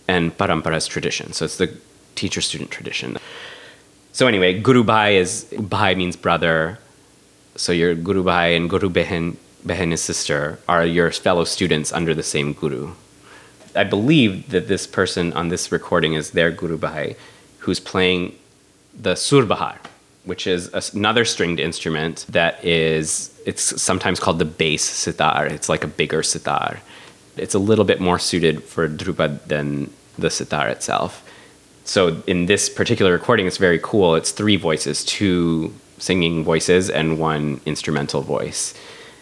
and 0.08 0.36
Parampara's 0.36 0.86
tradition. 0.86 1.32
So 1.32 1.44
it's 1.44 1.56
the 1.56 1.76
teacher 2.14 2.40
student 2.40 2.70
tradition. 2.70 3.16
So 4.12 4.26
anyway, 4.26 4.58
Guru 4.60 4.82
Bhai 4.82 5.18
is 5.18 5.44
Bhai 5.58 5.94
means 5.94 6.16
brother. 6.16 6.78
So 7.54 7.72
your 7.72 7.94
Guru 7.94 8.22
Bhai 8.22 8.56
and 8.56 8.68
Guru 8.68 8.88
Behen, 8.90 9.36
Behen 9.64 9.92
is 9.92 10.02
sister, 10.02 10.58
are 10.68 10.84
your 10.84 11.10
fellow 11.10 11.44
students 11.44 11.92
under 11.92 12.14
the 12.14 12.22
same 12.22 12.52
Guru. 12.52 12.92
I 13.76 13.84
believe 13.84 14.50
that 14.50 14.68
this 14.68 14.86
person 14.86 15.32
on 15.34 15.48
this 15.48 15.70
recording 15.70 16.14
is 16.14 16.30
their 16.30 16.50
Guru 16.50 16.78
Bhai, 16.78 17.16
who's 17.58 17.80
playing 17.80 18.34
the 18.98 19.14
Surbahar, 19.14 19.76
which 20.24 20.46
is 20.46 20.68
another 20.94 21.24
stringed 21.24 21.60
instrument 21.60 22.26
that 22.30 22.64
is, 22.64 23.38
it's 23.44 23.80
sometimes 23.80 24.18
called 24.18 24.38
the 24.38 24.44
bass 24.44 24.82
sitar. 24.82 25.46
It's 25.46 25.68
like 25.68 25.84
a 25.84 25.88
bigger 25.88 26.22
sitar. 26.22 26.80
It's 27.36 27.54
a 27.54 27.58
little 27.58 27.84
bit 27.84 28.00
more 28.00 28.18
suited 28.18 28.62
for 28.64 28.88
Dhrupad 28.88 29.44
than 29.44 29.90
the 30.18 30.30
sitar 30.30 30.68
itself. 30.68 31.22
So 31.84 32.22
in 32.26 32.46
this 32.46 32.68
particular 32.68 33.12
recording, 33.12 33.46
it's 33.46 33.58
very 33.58 33.78
cool. 33.82 34.14
It's 34.16 34.32
three 34.32 34.56
voices, 34.56 35.04
two 35.04 35.72
singing 35.98 36.42
voices 36.44 36.90
and 36.90 37.18
one 37.18 37.60
instrumental 37.66 38.22
voice. 38.22 38.74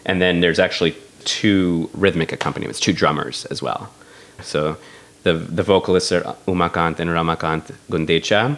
And 0.05 0.21
then 0.21 0.39
there's 0.39 0.59
actually 0.59 0.95
two 1.25 1.89
rhythmic 1.93 2.31
accompaniments, 2.31 2.79
two 2.79 2.93
drummers 2.93 3.45
as 3.45 3.61
well. 3.61 3.91
So 4.41 4.77
the, 5.23 5.33
the 5.33 5.63
vocalists 5.63 6.11
are 6.11 6.21
Umakant 6.47 6.99
and 6.99 7.09
Ramakant 7.09 7.73
Gundecha. 7.89 8.57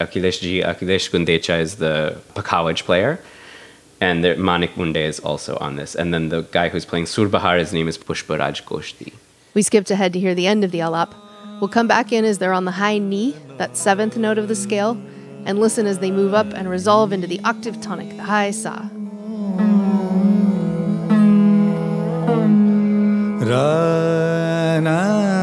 Akhilesh 0.00 0.40
Ji, 0.40 0.60
Akhilesh 0.60 1.10
Gundecha 1.10 1.60
is 1.60 1.76
the 1.76 2.20
Pakhawaj 2.34 2.84
player. 2.84 3.20
And 4.00 4.24
the 4.24 4.36
Manik 4.36 4.74
Munde 4.74 4.96
is 4.96 5.20
also 5.20 5.56
on 5.58 5.76
this. 5.76 5.94
And 5.94 6.12
then 6.12 6.28
the 6.28 6.42
guy 6.42 6.68
who's 6.68 6.84
playing 6.84 7.06
Surbahar, 7.06 7.58
his 7.58 7.72
name 7.72 7.88
is 7.88 7.96
Pushparaj 7.96 8.62
Koshti. 8.64 9.12
We 9.54 9.62
skipped 9.62 9.90
ahead 9.90 10.12
to 10.12 10.20
hear 10.20 10.34
the 10.34 10.46
end 10.46 10.64
of 10.64 10.72
the 10.72 10.80
alap. 10.80 11.14
We'll 11.60 11.68
come 11.68 11.86
back 11.86 12.12
in 12.12 12.24
as 12.24 12.38
they're 12.38 12.52
on 12.52 12.64
the 12.64 12.72
high 12.72 12.98
ni, 12.98 13.36
that 13.56 13.76
seventh 13.76 14.16
note 14.16 14.38
of 14.38 14.48
the 14.48 14.56
scale, 14.56 15.00
and 15.44 15.60
listen 15.60 15.86
as 15.86 16.00
they 16.00 16.10
move 16.10 16.34
up 16.34 16.52
and 16.52 16.68
resolve 16.68 17.12
into 17.12 17.26
the 17.26 17.40
octave 17.44 17.80
tonic, 17.80 18.16
the 18.16 18.24
high 18.24 18.50
sa. 18.50 18.88
Slowly 24.84 25.33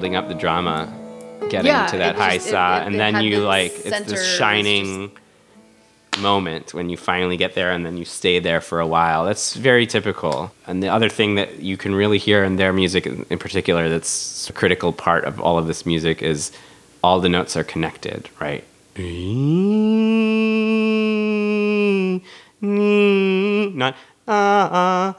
building 0.00 0.16
up 0.16 0.28
the 0.28 0.34
drama, 0.34 0.88
getting 1.50 1.66
Yeah, 1.66 1.84
to 1.88 1.98
that 1.98 2.16
high 2.16 2.36
just- 2.38 2.46
it- 2.48 2.54
it- 2.54 2.54
and 2.86 2.94
it 2.94 2.98
then 2.98 3.20
you 3.22 3.40
like 3.40 3.72
it's 3.84 4.00
this 4.08 4.24
shining 4.38 5.10
moment 6.18 6.72
when 6.72 6.88
you 6.88 6.96
finally 6.96 7.36
get 7.36 7.54
there 7.54 7.70
and 7.70 7.84
then 7.84 7.98
you 7.98 8.04
stay 8.06 8.38
there 8.38 8.62
for 8.62 8.80
a 8.80 8.86
while. 8.86 9.26
That's 9.26 9.52
very 9.54 9.86
typical. 9.86 10.52
And 10.66 10.82
the 10.82 10.88
other 10.88 11.10
thing 11.10 11.34
that 11.34 11.60
you 11.60 11.76
can 11.76 11.94
really 11.94 12.16
hear 12.16 12.42
in 12.44 12.56
their 12.56 12.72
music 12.72 13.04
in 13.06 13.38
particular 13.38 13.90
that's 13.90 14.48
a 14.48 14.54
critical 14.54 14.90
part 14.94 15.24
of 15.26 15.38
all 15.38 15.58
of 15.58 15.66
this 15.66 15.84
music 15.84 16.22
is 16.22 16.50
all 17.04 17.20
the 17.20 17.28
notes 17.28 17.56
are 17.58 17.64
connected, 17.64 18.30
right? 18.40 18.64
Not 22.62 23.94
ah 24.28 24.68
ah 24.72 25.16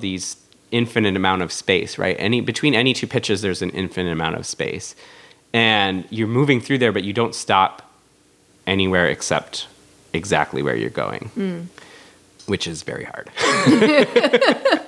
of 0.00 0.02
these 0.02 0.36
infinite 0.70 1.16
amount 1.16 1.42
of 1.42 1.52
space, 1.52 1.98
right? 1.98 2.16
Any 2.18 2.40
between 2.40 2.74
any 2.74 2.94
two 2.94 3.06
pitches 3.06 3.42
there's 3.42 3.62
an 3.62 3.70
infinite 3.70 4.12
amount 4.12 4.36
of 4.36 4.46
space. 4.46 4.94
And 5.52 6.04
you're 6.10 6.28
moving 6.28 6.60
through 6.60 6.78
there 6.78 6.92
but 6.92 7.04
you 7.04 7.12
don't 7.12 7.34
stop 7.34 7.90
anywhere 8.66 9.06
except 9.06 9.66
exactly 10.12 10.62
where 10.62 10.76
you're 10.76 10.90
going. 10.90 11.68
Which 12.46 12.66
is 12.66 12.82
very 12.82 13.04
hard. 13.04 13.30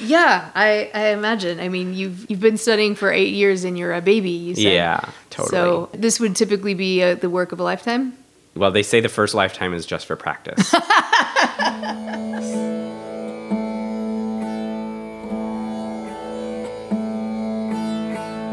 Yeah, 0.00 0.50
I, 0.56 0.90
I 0.92 1.08
imagine. 1.10 1.60
I 1.60 1.68
mean, 1.68 1.94
you've 1.94 2.28
you've 2.28 2.40
been 2.40 2.56
studying 2.56 2.96
for 2.96 3.12
eight 3.12 3.34
years 3.34 3.62
and 3.62 3.78
you're 3.78 3.92
a 3.92 4.00
baby. 4.00 4.30
You 4.30 4.56
said. 4.56 4.72
Yeah, 4.72 5.00
totally. 5.30 5.50
So 5.50 5.90
this 5.94 6.18
would 6.18 6.34
typically 6.34 6.74
be 6.74 7.04
uh, 7.04 7.14
the 7.14 7.30
work 7.30 7.52
of 7.52 7.60
a 7.60 7.62
lifetime. 7.62 8.14
Well, 8.56 8.72
they 8.72 8.82
say 8.82 8.98
the 8.98 9.08
first 9.08 9.32
lifetime 9.32 9.74
is 9.74 9.86
just 9.86 10.06
for 10.06 10.16
practice. 10.16 10.74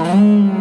Amen. 0.10 0.59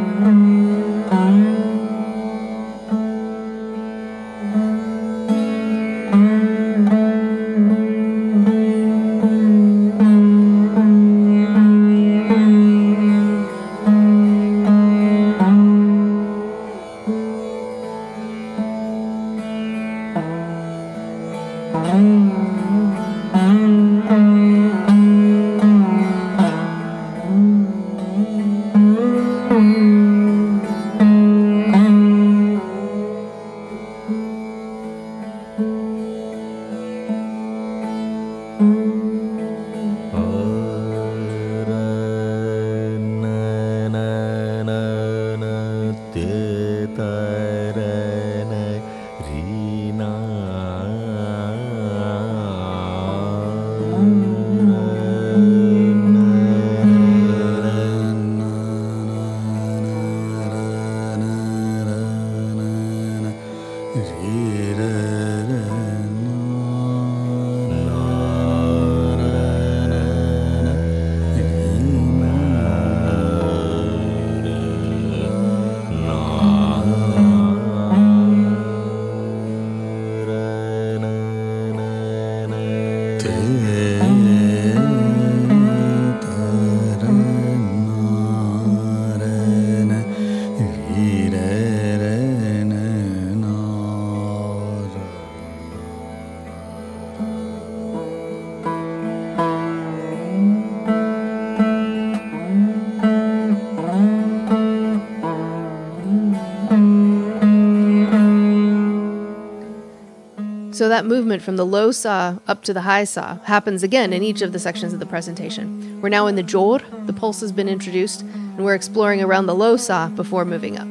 So 110.78 110.88
that 110.88 111.04
movement 111.04 111.42
from 111.42 111.56
the 111.56 111.66
low 111.66 111.90
sa 111.90 112.36
up 112.46 112.62
to 112.62 112.72
the 112.72 112.82
high 112.82 113.02
sa 113.02 113.38
happens 113.46 113.82
again 113.82 114.12
in 114.12 114.22
each 114.22 114.42
of 114.42 114.52
the 114.52 114.60
sections 114.60 114.92
of 114.92 115.00
the 115.00 115.06
presentation. 115.06 116.00
We're 116.00 116.08
now 116.08 116.28
in 116.28 116.36
the 116.36 116.42
jor, 116.44 116.78
the 117.06 117.12
pulse 117.12 117.40
has 117.40 117.50
been 117.50 117.68
introduced, 117.68 118.20
and 118.20 118.64
we're 118.64 118.76
exploring 118.76 119.20
around 119.20 119.46
the 119.46 119.56
low 119.56 119.76
sa 119.76 120.06
before 120.06 120.44
moving 120.44 120.78
up. 120.78 120.87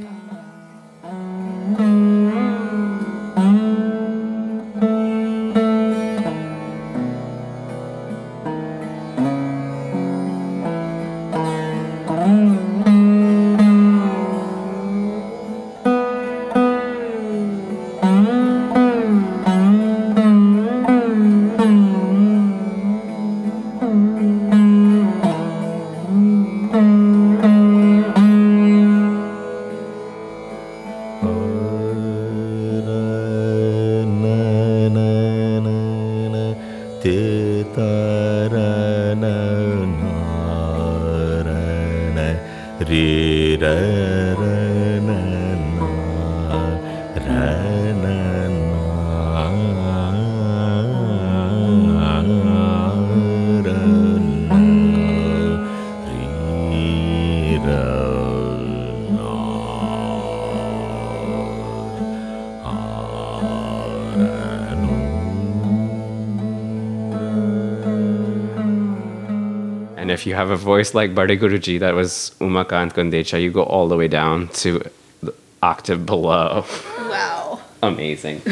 Have 70.37 70.51
a 70.51 70.55
voice 70.55 70.93
like 70.93 71.15
Barde 71.15 71.35
Guruji, 71.39 71.79
that 71.79 71.95
was 71.95 72.35
Umaka 72.39 72.73
and 72.73 72.93
Kundecha, 72.93 73.41
you 73.41 73.49
go 73.49 73.63
all 73.63 73.87
the 73.87 73.97
way 73.97 74.07
down 74.07 74.49
to 74.49 74.87
the 75.23 75.33
octave 75.63 76.05
below. 76.05 76.63
Wow. 76.99 77.59
amazing. 77.81 78.43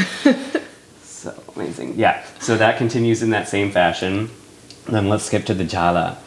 so 1.04 1.40
amazing. 1.56 1.94
Yeah. 1.96 2.26
So 2.40 2.58
that 2.58 2.80
continues 2.80 3.22
in 3.22 3.30
that 3.30 3.48
same 3.48 3.70
fashion. 3.70 4.32
Then 4.88 5.10
let's 5.10 5.26
skip 5.26 5.46
to 5.46 5.54
the 5.54 5.64
jhala. 5.64 6.18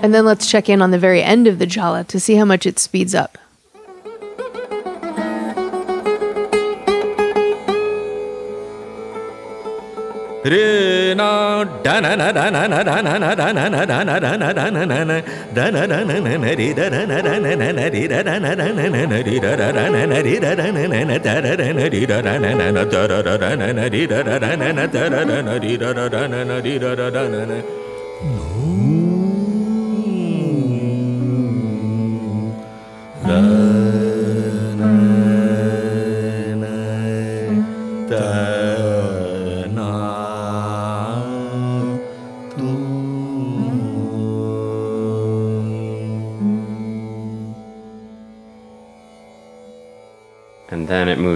And 0.00 0.14
then 0.14 0.24
let's 0.24 0.50
check 0.50 0.68
in 0.68 0.82
on 0.82 0.90
the 0.90 0.98
very 0.98 1.22
end 1.22 1.46
of 1.46 1.58
the 1.58 1.66
Jhala 1.66 2.06
to 2.08 2.20
see 2.20 2.34
how 2.36 2.44
much 2.44 2.66
it 2.66 2.78
speeds 2.78 3.14
up. 3.14 3.38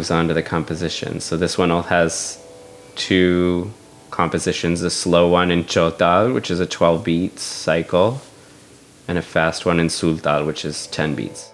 moves 0.00 0.10
on 0.10 0.28
to 0.28 0.32
the 0.32 0.42
composition. 0.42 1.20
So 1.20 1.36
this 1.36 1.58
one 1.58 1.68
has 1.68 2.42
two 2.94 3.70
compositions 4.10 4.80
the 4.80 4.88
slow 4.88 5.28
one 5.28 5.50
in 5.50 5.64
Chautal, 5.64 6.32
which 6.32 6.50
is 6.50 6.58
a 6.58 6.64
12 6.64 7.04
beats 7.04 7.42
cycle, 7.42 8.22
and 9.06 9.18
a 9.18 9.22
fast 9.22 9.66
one 9.66 9.78
in 9.78 9.88
Sultal, 9.88 10.46
which 10.46 10.64
is 10.64 10.86
10 10.86 11.14
beats. 11.16 11.49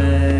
time. 0.00 0.39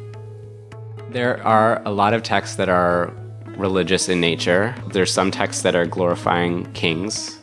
There 1.11 1.45
are 1.45 1.81
a 1.83 1.91
lot 1.91 2.13
of 2.13 2.23
texts 2.23 2.55
that 2.55 2.69
are 2.69 3.13
religious 3.57 4.07
in 4.07 4.21
nature. 4.21 4.73
There's 4.93 5.11
some 5.11 5.29
texts 5.29 5.61
that 5.63 5.75
are 5.75 5.85
glorifying 5.85 6.71
kings. 6.71 7.37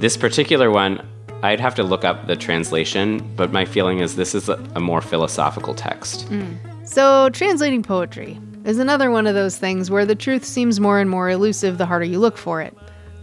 This 0.00 0.16
particular 0.16 0.68
one, 0.72 1.06
I'd 1.44 1.60
have 1.60 1.76
to 1.76 1.84
look 1.84 2.04
up 2.04 2.26
the 2.26 2.34
translation, 2.34 3.20
but 3.36 3.52
my 3.52 3.64
feeling 3.64 4.00
is 4.00 4.16
this 4.16 4.34
is 4.34 4.48
a, 4.48 4.80
more 4.80 5.00
philosophical 5.00 5.74
text. 5.74 6.22
Hmm. 6.22 6.54
So, 6.84 7.30
translating 7.30 7.84
poetry 7.84 8.40
is 8.64 8.80
another 8.80 9.12
one 9.12 9.28
of 9.28 9.34
those 9.34 9.56
things 9.56 9.88
where 9.88 10.04
the 10.04 10.16
truth 10.16 10.44
seems 10.44 10.80
more 10.80 10.98
and 10.98 11.08
more 11.08 11.30
elusive 11.30 11.78
the 11.78 11.86
harder 11.86 12.04
you 12.04 12.18
look 12.18 12.36
for 12.36 12.60
it. 12.60 12.76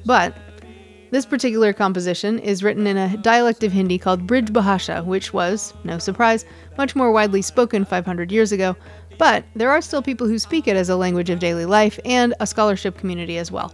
But 0.06 0.38
this 1.12 1.26
particular 1.26 1.74
composition 1.74 2.40
is 2.40 2.64
written 2.64 2.86
in 2.86 2.98
a 2.98 3.18
dialect 3.18 3.64
of 3.64 3.72
Hindi 3.72 3.98
called 3.98 4.28
Brij 4.28 4.54
Bhasha, 4.54 5.04
which 5.04 5.34
was, 5.34 5.74
no 5.84 5.98
surprise, 5.98 6.46
much 6.78 6.96
more 6.96 7.12
widely 7.12 7.42
spoken 7.42 7.84
500 7.84 8.32
years 8.32 8.52
ago. 8.52 8.76
But 9.18 9.44
there 9.56 9.72
are 9.72 9.82
still 9.82 10.02
people 10.02 10.28
who 10.28 10.40
speak 10.40 10.68
it 10.68 10.78
as 10.78 10.90
a 10.90 10.96
language 10.96 11.30
of 11.30 11.40
daily 11.40 11.66
life 11.66 12.00
and 12.06 12.34
a 12.40 12.48
scholarship 12.48 12.98
community 12.98 13.38
as 13.38 13.52
well. 13.52 13.74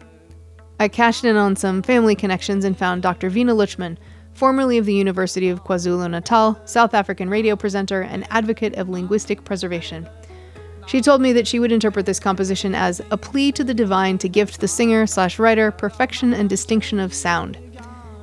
I 0.80 0.88
cashed 0.88 1.24
in 1.24 1.36
on 1.36 1.56
some 1.56 1.82
family 1.82 2.16
connections 2.16 2.66
and 2.66 2.78
found 2.78 3.02
Dr. 3.02 3.30
Vina 3.30 3.54
Luchman, 3.54 3.98
formerly 4.34 4.78
of 4.78 4.86
the 4.86 4.94
University 4.94 5.50
of 5.50 5.64
KwaZulu 5.64 6.10
Natal, 6.10 6.60
South 6.66 6.94
African 6.94 7.30
radio 7.30 7.56
presenter, 7.56 8.02
and 8.02 8.26
advocate 8.30 8.76
of 8.76 8.90
linguistic 8.90 9.44
preservation. 9.46 10.08
She 10.88 11.02
told 11.02 11.22
me 11.22 11.34
that 11.34 11.48
she 11.48 11.60
would 11.60 11.72
interpret 11.72 12.06
this 12.06 12.20
composition 12.20 12.76
as 12.76 13.02
a 13.12 13.18
plea 13.18 13.52
to 13.54 13.64
the 13.64 13.74
divine 13.74 14.18
to 14.20 14.30
gift 14.30 14.60
the 14.60 14.68
singer 14.68 15.08
slash 15.08 15.40
writer 15.40 15.72
perfection 15.72 16.34
and 16.34 16.48
distinction 16.48 17.00
of 17.00 17.14
sound. 17.14 17.58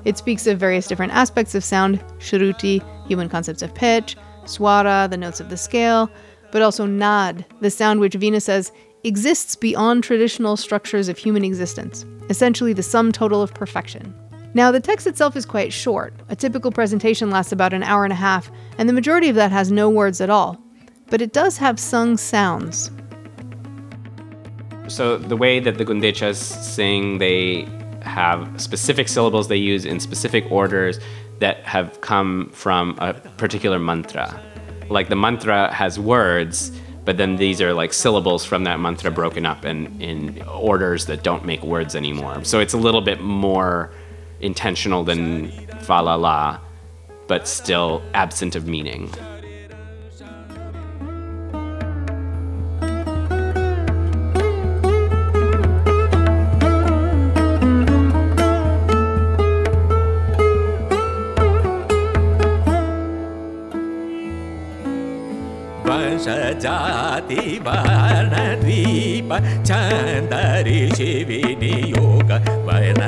It 0.05 0.19
speaks 0.19 0.47
of 0.47 0.59
various 0.59 0.87
different 0.87 1.13
aspects 1.13 1.55
of 1.55 1.65
sound, 1.65 2.01
shruti, 2.19 2.83
human 3.07 3.29
concepts 3.29 3.63
of 3.63 3.75
pitch, 3.75 4.17
swara, 4.45 5.09
the 5.11 5.17
notes 5.17 5.41
of 5.41 5.49
the 5.49 5.57
scale, 5.57 6.11
but 6.51 6.63
also 6.63 6.87
nad, 6.87 7.45
the 7.61 7.71
sound 7.71 8.01
which 8.01 8.15
Vina 8.15 8.41
says 8.41 8.73
exists 9.05 9.57
beyond 9.57 10.05
traditional 10.05 10.57
structures 10.57 11.09
of 11.09 11.19
human 11.19 11.45
existence, 11.45 12.05
essentially 12.31 12.73
the 12.73 12.83
sum 12.83 13.11
total 13.11 13.43
of 13.43 13.55
perfection. 13.55 14.15
Now, 14.55 14.71
the 14.71 14.81
text 14.81 15.07
itself 15.07 15.35
is 15.35 15.47
quite 15.47 15.73
short. 15.73 16.13
A 16.29 16.37
typical 16.37 16.71
presentation 16.71 17.31
lasts 17.31 17.53
about 17.53 17.73
an 17.73 17.83
hour 17.83 18.05
and 18.05 18.13
a 18.13 18.17
half, 18.17 18.51
and 18.77 18.89
the 18.89 18.93
majority 18.93 19.29
of 19.29 19.35
that 19.37 19.51
has 19.51 19.73
no 19.73 19.89
words 19.89 20.21
at 20.21 20.31
all. 20.31 20.63
But 21.09 21.21
it 21.21 21.33
does 21.33 21.59
have 21.59 21.79
sung 21.79 22.17
sounds. 22.17 22.91
So 24.89 25.17
the 25.17 25.37
way 25.37 25.61
that 25.61 25.79
the 25.79 25.85
Gundechas 25.85 26.37
sing, 26.37 27.19
they 27.19 27.69
have 28.03 28.61
specific 28.61 29.09
syllables 29.09 29.49
they 29.49 29.57
use 29.57 29.85
in 29.85 30.01
specific 30.01 30.51
orders 30.51 30.99
that 31.39 31.65
have 31.65 32.01
come 32.01 32.51
from 32.53 32.97
a 32.99 33.15
particular 33.15 33.79
mantra. 33.79 34.41
Like 34.91 35.09
the 35.09 35.17
mantra 35.17 35.73
has 35.73 35.99
words, 35.99 36.73
but 37.05 37.17
then 37.17 37.37
these 37.37 37.61
are 37.61 37.73
like 37.73 37.93
syllables 37.93 38.45
from 38.45 38.65
that 38.65 38.79
mantra 38.81 39.11
broken 39.11 39.47
up 39.47 39.65
in, 39.65 40.01
in 40.01 40.43
orders 40.43 41.07
that 41.07 41.23
don't 41.23 41.45
make 41.45 41.63
words 41.63 41.97
anymore. 41.97 42.45
So 42.45 42.61
it's 42.61 42.75
a 42.75 42.79
little 42.79 43.01
bit 43.01 43.21
more 43.21 43.93
intentional 44.41 45.05
than 45.05 45.51
fa 45.81 46.03
la 46.03 46.17
la, 46.17 46.61
but 47.29 47.49
still 47.49 48.03
absent 48.15 48.55
of 48.57 48.67
meaning. 48.67 49.11
ധരി 70.33 70.81
ശിവിനി 70.97 71.75
യോഗ 71.95 72.31
വന 72.67 73.01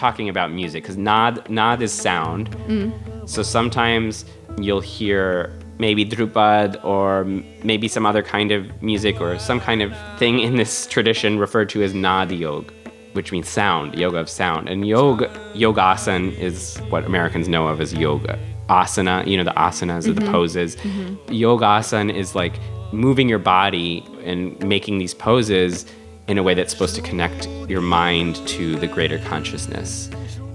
talking 0.00 0.30
about 0.30 0.50
music 0.50 0.82
because 0.82 0.96
nad 0.96 1.32
nad 1.50 1.82
is 1.82 1.92
sound. 1.92 2.50
Mm. 2.66 3.28
So 3.28 3.42
sometimes 3.42 4.24
you'll 4.58 4.86
hear 4.98 5.52
maybe 5.78 6.04
dhrupad 6.04 6.82
or 6.84 7.24
maybe 7.70 7.86
some 7.86 8.04
other 8.06 8.22
kind 8.22 8.50
of 8.50 8.60
music 8.82 9.20
or 9.20 9.38
some 9.38 9.60
kind 9.60 9.82
of 9.82 9.90
thing 10.18 10.40
in 10.40 10.56
this 10.56 10.86
tradition 10.94 11.38
referred 11.38 11.68
to 11.74 11.82
as 11.82 11.92
nad 11.94 12.32
yog, 12.32 12.72
which 13.12 13.30
means 13.30 13.48
sound, 13.48 13.98
yoga 13.98 14.18
of 14.18 14.28
sound. 14.28 14.68
And 14.70 14.88
yoga 14.88 15.28
yogasan 15.54 16.36
is 16.38 16.78
what 16.88 17.04
Americans 17.04 17.46
know 17.46 17.68
of 17.68 17.80
as 17.80 17.92
yoga. 17.92 18.38
Asana, 18.70 19.26
you 19.26 19.36
know, 19.36 19.44
the 19.44 19.56
asanas 19.68 20.06
or 20.08 20.12
the 20.12 20.20
mm-hmm. 20.22 20.32
poses. 20.32 20.76
Mm-hmm. 20.76 21.32
Yogasan 21.44 22.14
is 22.14 22.34
like 22.34 22.54
moving 22.92 23.28
your 23.28 23.42
body 23.56 24.04
and 24.24 24.40
making 24.74 24.98
these 24.98 25.12
poses 25.12 25.84
in 26.30 26.38
a 26.38 26.44
way 26.44 26.54
that's 26.54 26.72
supposed 26.72 26.94
to 26.94 27.02
connect 27.02 27.48
your 27.68 27.80
mind 27.80 28.36
to 28.46 28.76
the 28.76 28.86
greater 28.86 29.18
consciousness. 29.18 30.08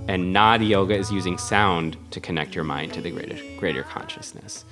And 0.08 0.32
Nad 0.32 0.64
yoga 0.64 0.96
is 0.96 1.12
using 1.12 1.38
sound 1.38 1.98
to 2.12 2.22
connect 2.22 2.56
your 2.56 2.64
mind 2.64 2.94
to 2.94 3.02
the 3.02 3.12
greater 3.12 3.38
greater 3.58 3.84
consciousness. 3.84 4.64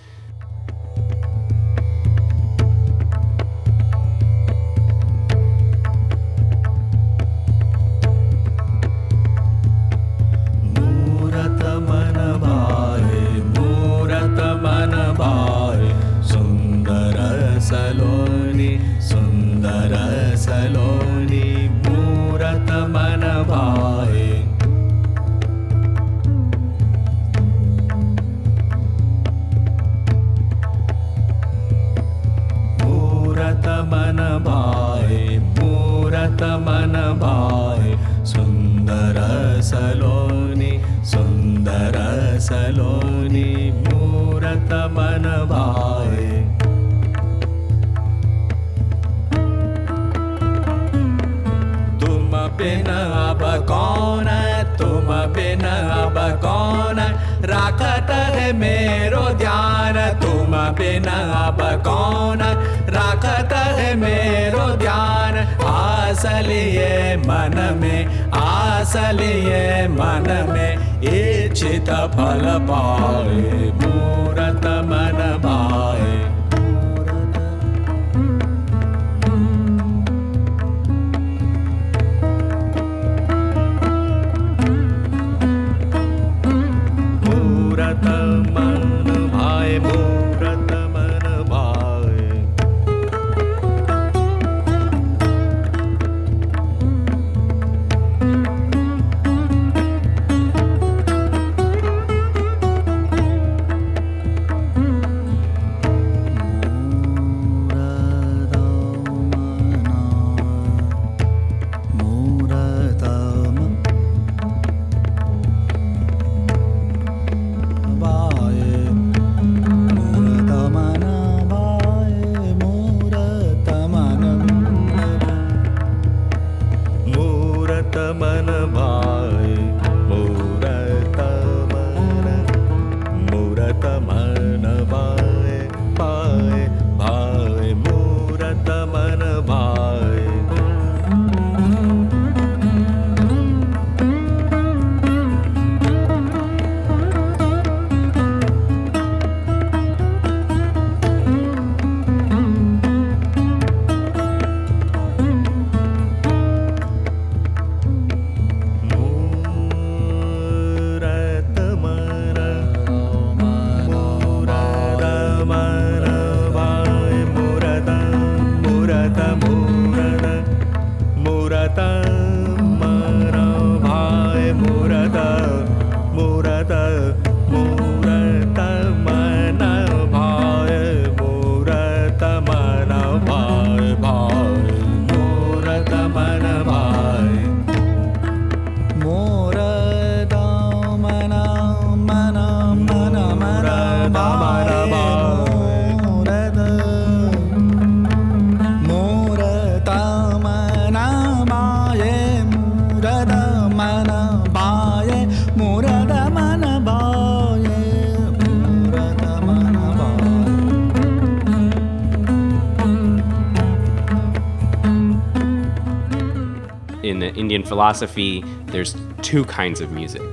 Indian 217.54 217.70
philosophy, 217.70 218.44
there's 218.66 218.96
two 219.22 219.46
kinds 219.46 219.80
of 219.80 219.92
music 219.92 220.24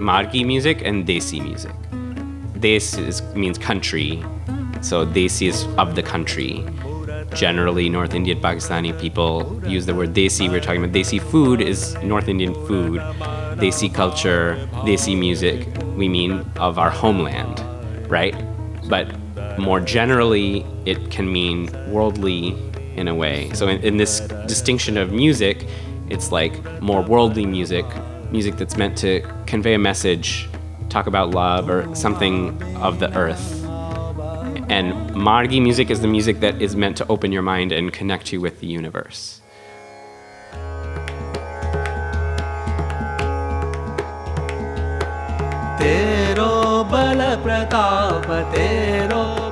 Margi 0.00 0.42
music 0.42 0.80
and 0.82 1.06
Desi 1.06 1.38
music. 1.42 1.74
Des 2.60 2.98
is, 2.98 3.20
means 3.34 3.58
country, 3.58 4.24
so 4.80 5.04
Desi 5.04 5.48
is 5.48 5.66
of 5.76 5.94
the 5.94 6.02
country. 6.02 6.64
Generally, 7.34 7.90
North 7.90 8.14
Indian 8.14 8.40
Pakistani 8.40 8.98
people 8.98 9.60
use 9.66 9.84
the 9.84 9.94
word 9.94 10.14
Desi. 10.14 10.48
We're 10.48 10.60
talking 10.60 10.82
about 10.82 10.94
Desi 10.94 11.20
food 11.20 11.60
is 11.60 11.94
North 12.02 12.28
Indian 12.28 12.54
food. 12.66 13.02
Desi 13.60 13.92
culture, 13.92 14.56
Desi 14.86 15.14
music, 15.14 15.68
we 15.94 16.08
mean 16.08 16.42
of 16.56 16.78
our 16.78 16.90
homeland, 16.90 17.60
right? 18.10 18.34
But 18.88 19.14
more 19.58 19.78
generally, 19.78 20.64
it 20.86 21.10
can 21.10 21.30
mean 21.30 21.68
worldly 21.92 22.56
in 22.96 23.08
a 23.08 23.14
way. 23.14 23.50
So, 23.52 23.68
in, 23.68 23.82
in 23.82 23.98
this 23.98 24.20
distinction 24.46 24.96
of 24.96 25.12
music, 25.12 25.66
it's 26.09 26.31
like 26.31 26.81
more 26.81 27.01
worldly 27.01 27.45
music, 27.45 27.85
music 28.31 28.57
that's 28.57 28.77
meant 28.77 28.97
to 28.99 29.21
convey 29.45 29.73
a 29.73 29.79
message, 29.79 30.49
talk 30.89 31.07
about 31.07 31.31
love 31.31 31.69
or 31.69 31.93
something 31.95 32.61
of 32.77 32.99
the 32.99 33.15
earth. 33.17 33.63
And 34.69 34.93
Margi 35.11 35.61
music 35.61 35.89
is 35.89 36.01
the 36.01 36.07
music 36.07 36.39
that 36.41 36.61
is 36.61 36.75
meant 36.75 36.97
to 36.97 37.07
open 37.07 37.31
your 37.31 37.41
mind 37.41 37.71
and 37.71 37.91
connect 37.91 38.33
you 38.33 38.41
with 38.41 38.59
the 38.59 38.67
universe. 38.67 39.41
तेरो 45.79 46.83
बल 46.91 47.21
प्रताप 47.43 48.27
तेरो 48.55 49.23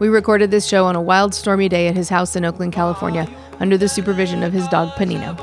We 0.00 0.08
recorded 0.08 0.50
this 0.50 0.66
show 0.66 0.86
on 0.86 0.96
a 0.96 1.00
wild, 1.00 1.34
stormy 1.34 1.68
day 1.68 1.86
at 1.86 1.94
his 1.94 2.08
house 2.08 2.34
in 2.34 2.44
Oakland, 2.44 2.72
California, 2.72 3.28
under 3.60 3.78
the 3.78 3.88
supervision 3.88 4.42
of 4.42 4.52
his 4.52 4.66
dog 4.66 4.88
Panino. 4.96 5.38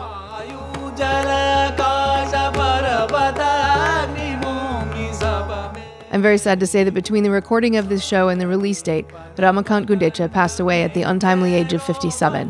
I'm 6.12 6.22
very 6.22 6.38
sad 6.38 6.60
to 6.60 6.68
say 6.68 6.84
that 6.84 6.92
between 6.92 7.24
the 7.24 7.32
recording 7.32 7.78
of 7.78 7.88
this 7.88 8.04
show 8.04 8.28
and 8.28 8.42
the 8.42 8.48
release 8.48 8.82
date, 8.82 9.08
Ramakant 9.38 9.86
Gundecha 9.86 10.30
passed 10.30 10.60
away 10.60 10.84
at 10.84 10.94
the 10.94 11.04
untimely 11.04 11.54
age 11.54 11.72
of 11.72 11.82
57. 11.82 12.50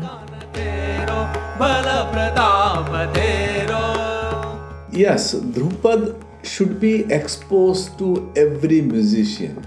Yes, 4.90 5.34
Dhrupad 5.34 6.20
should 6.42 6.80
be 6.80 7.04
exposed 7.12 7.96
to 7.98 8.32
every 8.34 8.82
musician, 8.82 9.64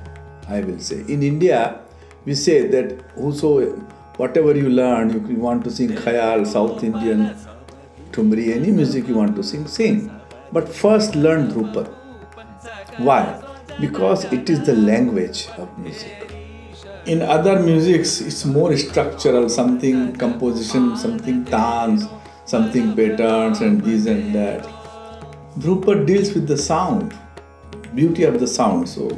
I 0.50 0.60
will 0.60 0.80
say. 0.80 1.06
In 1.08 1.24
India, 1.24 1.80
we 2.26 2.34
say 2.34 2.68
that 2.68 3.02
whoso, 3.16 3.72
whatever 4.18 4.56
you 4.56 4.70
learn, 4.70 5.28
you 5.30 5.38
want 5.38 5.64
to 5.64 5.72
sing 5.72 5.90
khayal, 5.90 6.46
South 6.46 6.84
Indian, 6.84 7.36
thumri, 8.12 8.56
any 8.56 8.72
music 8.72 9.08
you 9.08 9.16
want 9.16 9.36
to 9.36 9.44
sing, 9.44 9.68
sing. 9.68 10.12
But 10.52 10.68
first 10.68 11.16
learn 11.16 11.52
Dhrupad. 11.52 11.88
Why? 12.98 13.42
Because 13.80 14.26
it 14.26 14.50
is 14.50 14.66
the 14.66 14.74
language 14.74 15.48
of 15.58 15.78
music. 15.78 16.32
In 17.06 17.22
other 17.22 17.60
musics, 17.60 18.22
it's 18.22 18.46
more 18.46 18.76
structural, 18.78 19.48
something 19.48 20.16
composition, 20.16 20.98
something 20.98 21.44
dance, 21.44 22.06
something 22.46 22.96
patterns, 22.96 23.62
and 23.62 23.82
this 23.82 24.08
and 24.08 24.34
that. 24.34 24.64
Dhrupad 25.60 26.08
deals 26.08 26.34
with 26.34 26.48
the 26.48 26.58
sound, 26.58 27.14
beauty 27.94 28.24
of 28.24 28.40
the 28.40 28.48
sound. 28.48 28.90
So 28.90 29.10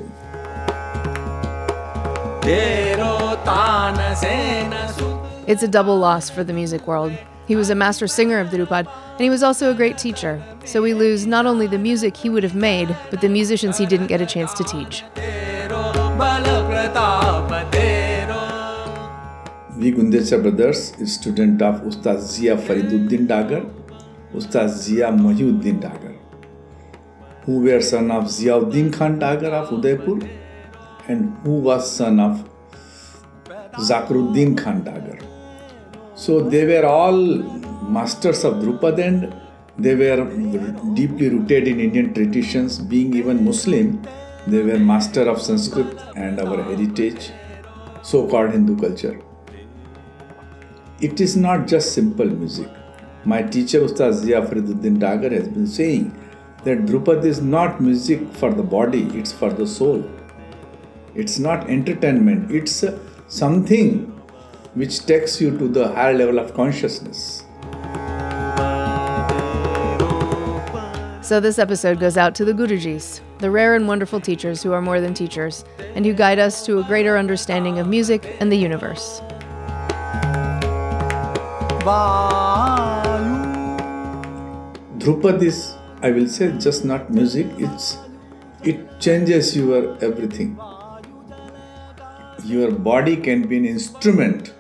it's 5.48 5.64
a 5.64 5.68
double 5.68 5.98
loss 5.98 6.30
for 6.30 6.44
the 6.44 6.54
music 6.54 6.88
world. 6.88 7.12
He 7.48 7.56
was 7.56 7.70
a 7.70 7.76
master 7.76 8.08
singer 8.08 8.40
of 8.40 8.52
the 8.52 8.58
Dhrupad, 8.58 8.88
and 9.12 9.20
he 9.22 9.30
was 9.30 9.44
also 9.44 9.72
a 9.72 9.74
great 9.74 9.98
teacher. 9.98 10.44
So 10.66 10.82
we 10.82 10.94
lose 10.94 11.26
not 11.26 11.46
only 11.46 11.68
the 11.68 11.78
music 11.78 12.16
he 12.16 12.30
would 12.30 12.44
have 12.44 12.56
made, 12.56 12.96
but 13.10 13.22
the 13.22 13.30
musicians 13.30 13.78
he 13.78 13.86
didn't 13.86 14.08
get 14.08 14.22
a 14.22 14.26
chance 14.26 14.54
to 14.54 14.64
teach. 14.64 15.04
We 19.78 19.92
Gundecha 19.92 20.42
brothers 20.42 20.94
is 21.00 21.14
student 21.16 21.62
of 21.62 21.82
Ustad 21.86 22.20
Zia 22.20 22.58
Fariduddin 22.58 23.28
Dagar, 23.28 23.66
Ustad 24.34 24.70
Zia 24.70 25.12
Mohiuddin 25.12 25.80
Dagar, 25.80 26.16
who 27.46 27.60
were 27.62 27.82
son 27.82 28.12
of 28.12 28.26
Ziauddin 28.26 28.92
Khan 28.92 29.20
Dagar 29.20 29.52
of 29.52 29.72
Udaipur 29.72 30.20
and 31.08 31.38
who 31.44 31.60
was 31.60 31.90
son 31.90 32.20
of 32.20 32.50
Zakruddin 33.88 34.58
Khan 34.58 34.84
Dagar. 34.84 35.20
So 36.16 36.42
they 36.42 36.66
were 36.66 36.86
all 36.86 37.18
masters 37.98 38.44
of 38.44 38.56
Dhrupad 38.56 39.00
and 39.00 39.34
they 39.78 39.94
were 39.96 40.26
deeply 40.96 41.30
rooted 41.30 41.68
in 41.68 41.80
Indian 41.80 42.14
traditions. 42.14 42.80
Being 42.80 43.16
even 43.16 43.46
Muslim, 43.46 44.02
they 44.48 44.64
were 44.64 44.80
master 44.80 45.30
of 45.30 45.42
Sanskrit 45.42 46.00
and 46.16 46.40
our 46.40 46.64
heritage, 46.64 47.32
so-called 48.02 48.52
Hindu 48.52 48.78
culture. 48.78 49.22
It 51.00 51.22
is 51.22 51.38
not 51.38 51.68
just 51.68 51.94
simple 51.94 52.26
music. 52.26 52.70
My 53.26 53.44
teacher 53.44 53.84
Ustad 53.84 54.14
Zia 54.14 54.42
Fariduddin 54.42 54.98
Dagar 55.00 55.30
has 55.30 55.48
been 55.48 55.68
saying 55.68 56.12
that 56.64 56.86
Dhrupad 56.86 57.24
is 57.24 57.40
not 57.42 57.80
music 57.80 58.22
for 58.34 58.52
the 58.52 58.64
body, 58.64 59.04
it's 59.14 59.32
for 59.32 59.54
the 59.54 59.68
soul. 59.68 60.10
It's 61.18 61.40
not 61.40 61.68
entertainment, 61.68 62.52
it's 62.52 62.86
something 63.28 64.06
which 64.76 65.04
takes 65.08 65.42
you 65.42 65.58
to 65.58 65.68
the 65.68 65.88
higher 65.88 66.14
level 66.14 66.38
of 66.38 66.54
consciousness. 66.54 67.44
So 71.24 71.40
this 71.40 71.58
episode 71.58 72.00
goes 72.00 72.18
out 72.18 72.36
to 72.36 72.46
the 72.46 72.54
Gurujis, 72.54 73.22
the 73.40 73.50
rare 73.50 73.74
and 73.74 73.88
wonderful 73.88 74.22
teachers 74.22 74.62
who 74.62 74.74
are 74.74 74.82
more 74.82 75.02
than 75.02 75.16
teachers, 75.16 75.66
and 75.96 76.06
who 76.06 76.14
guide 76.14 76.38
us 76.38 76.64
to 76.68 76.82
a 76.82 76.84
greater 76.84 77.18
understanding 77.18 77.80
of 77.80 77.88
music 77.88 78.38
and 78.40 78.52
the 78.52 78.56
universe. 78.56 79.20
Dhrupad 85.00 85.42
is, 85.42 85.76
I 86.04 86.12
will 86.12 86.28
say, 86.28 86.52
just 86.60 86.86
not 86.86 87.10
music, 87.10 87.48
it's 87.58 87.98
it 88.62 89.00
changes 89.00 89.58
your 89.58 89.98
everything. 90.04 90.60
Your 92.48 92.72
body 92.72 93.18
can 93.18 93.46
be 93.46 93.58
an 93.58 93.66
instrument 93.66 94.54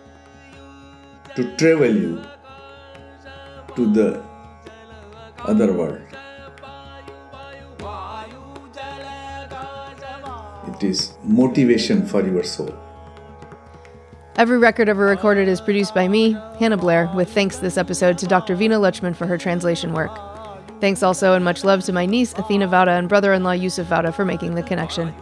to 1.37 1.55
travel 1.55 1.95
you 1.95 2.21
to 3.77 3.93
the 3.93 4.21
other 5.45 5.71
world. 5.71 6.01
It 10.67 10.83
is 10.83 11.13
motivation 11.23 12.05
for 12.05 12.27
your 12.27 12.43
soul. 12.43 12.77
Every 14.35 14.57
record 14.57 14.89
ever 14.89 15.05
recorded 15.05 15.47
is 15.47 15.61
produced 15.61 15.95
by 15.95 16.09
me, 16.09 16.33
Hannah 16.59 16.75
Blair, 16.75 17.09
with 17.15 17.31
thanks 17.33 17.55
this 17.55 17.77
episode 17.77 18.17
to 18.17 18.27
Dr. 18.27 18.55
Vina 18.55 18.75
Luchman 18.75 19.15
for 19.15 19.27
her 19.27 19.37
translation 19.37 19.93
work. 19.93 20.11
Thanks 20.81 21.03
also 21.03 21.35
and 21.35 21.45
much 21.45 21.63
love 21.63 21.85
to 21.85 21.93
my 21.93 22.05
niece, 22.05 22.33
Athena 22.33 22.67
Vauda, 22.67 22.99
and 22.99 23.07
brother 23.07 23.31
in 23.31 23.43
law, 23.43 23.53
Yusuf 23.53 23.87
Vauda, 23.87 24.13
for 24.13 24.25
making 24.25 24.55
the 24.55 24.63
connection. 24.63 25.13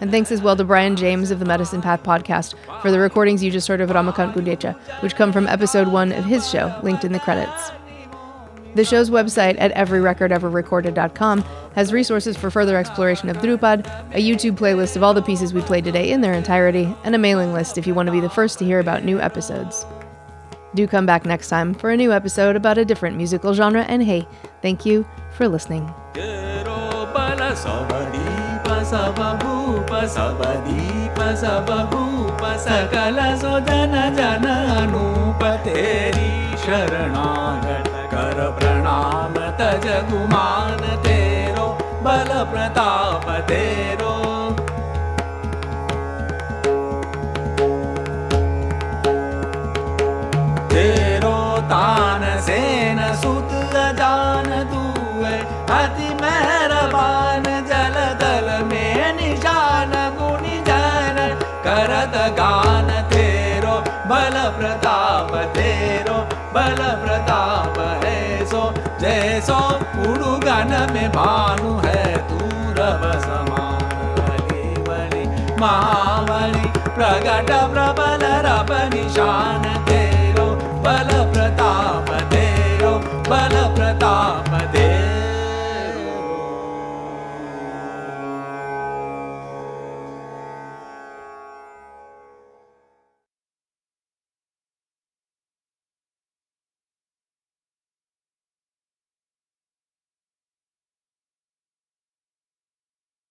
And 0.00 0.10
thanks 0.10 0.30
as 0.30 0.42
well 0.42 0.56
to 0.56 0.64
Brian 0.64 0.96
James 0.96 1.30
of 1.30 1.38
the 1.38 1.44
Medicine 1.44 1.80
Path 1.80 2.02
podcast 2.02 2.54
for 2.82 2.90
the 2.90 2.98
recordings 2.98 3.42
you 3.42 3.50
just 3.50 3.68
heard 3.68 3.80
of 3.80 3.90
Ramakant 3.90 4.34
Gundecha, 4.34 4.76
which 5.02 5.16
come 5.16 5.32
from 5.32 5.46
episode 5.46 5.88
one 5.88 6.12
of 6.12 6.24
his 6.24 6.48
show, 6.48 6.78
linked 6.82 7.04
in 7.04 7.12
the 7.12 7.20
credits. 7.20 7.70
The 8.76 8.84
show's 8.84 9.08
website 9.08 9.56
at 9.58 9.72
everyrecordeverrecorded.com 9.74 11.42
has 11.74 11.94
resources 11.94 12.36
for 12.36 12.50
further 12.50 12.76
exploration 12.76 13.30
of 13.30 13.38
Dhrupad, 13.38 13.86
a 14.14 14.20
YouTube 14.20 14.56
playlist 14.56 14.96
of 14.96 15.02
all 15.02 15.14
the 15.14 15.22
pieces 15.22 15.54
we 15.54 15.62
played 15.62 15.84
today 15.84 16.10
in 16.10 16.20
their 16.20 16.34
entirety, 16.34 16.94
and 17.02 17.14
a 17.14 17.18
mailing 17.18 17.54
list 17.54 17.78
if 17.78 17.86
you 17.86 17.94
want 17.94 18.06
to 18.08 18.12
be 18.12 18.20
the 18.20 18.28
first 18.28 18.58
to 18.58 18.66
hear 18.66 18.78
about 18.78 19.02
new 19.02 19.18
episodes. 19.18 19.86
Do 20.74 20.86
come 20.86 21.06
back 21.06 21.24
next 21.24 21.48
time 21.48 21.72
for 21.72 21.88
a 21.88 21.96
new 21.96 22.12
episode 22.12 22.54
about 22.54 22.76
a 22.76 22.84
different 22.84 23.16
musical 23.16 23.54
genre, 23.54 23.84
and 23.84 24.02
hey, 24.02 24.28
thank 24.60 24.84
you 24.84 25.06
for 25.32 25.48
listening. 25.48 25.90
सब 30.14 30.42
दीप 30.66 31.20
सब 31.40 31.70
भूप 31.92 32.42
सकल 32.60 33.18
सुजन 33.42 33.94
जन 34.16 34.46
अनूप 34.76 35.44
तेरी 35.64 36.30
शरणागत 36.64 37.88
कर 38.12 38.40
प्रणाम 38.58 39.34
तज 39.60 39.86
गुमान 40.10 40.84
तेरो 41.06 41.68
बल 42.04 42.32
प्रताप 42.52 43.30
तेरो 43.50 44.05
जैसो 69.36 69.56
उड़ुगन 70.02 70.70
में 70.92 71.08
भानु 71.12 71.72
है 71.80 72.04
दूरव 72.28 73.02
समान 73.24 73.84
बलि 76.28 76.70
प्रगट 76.88 77.50
प्रबल 77.74 78.24
रब 78.46 78.72
निशान 78.94 79.62
तेरो 79.88 80.05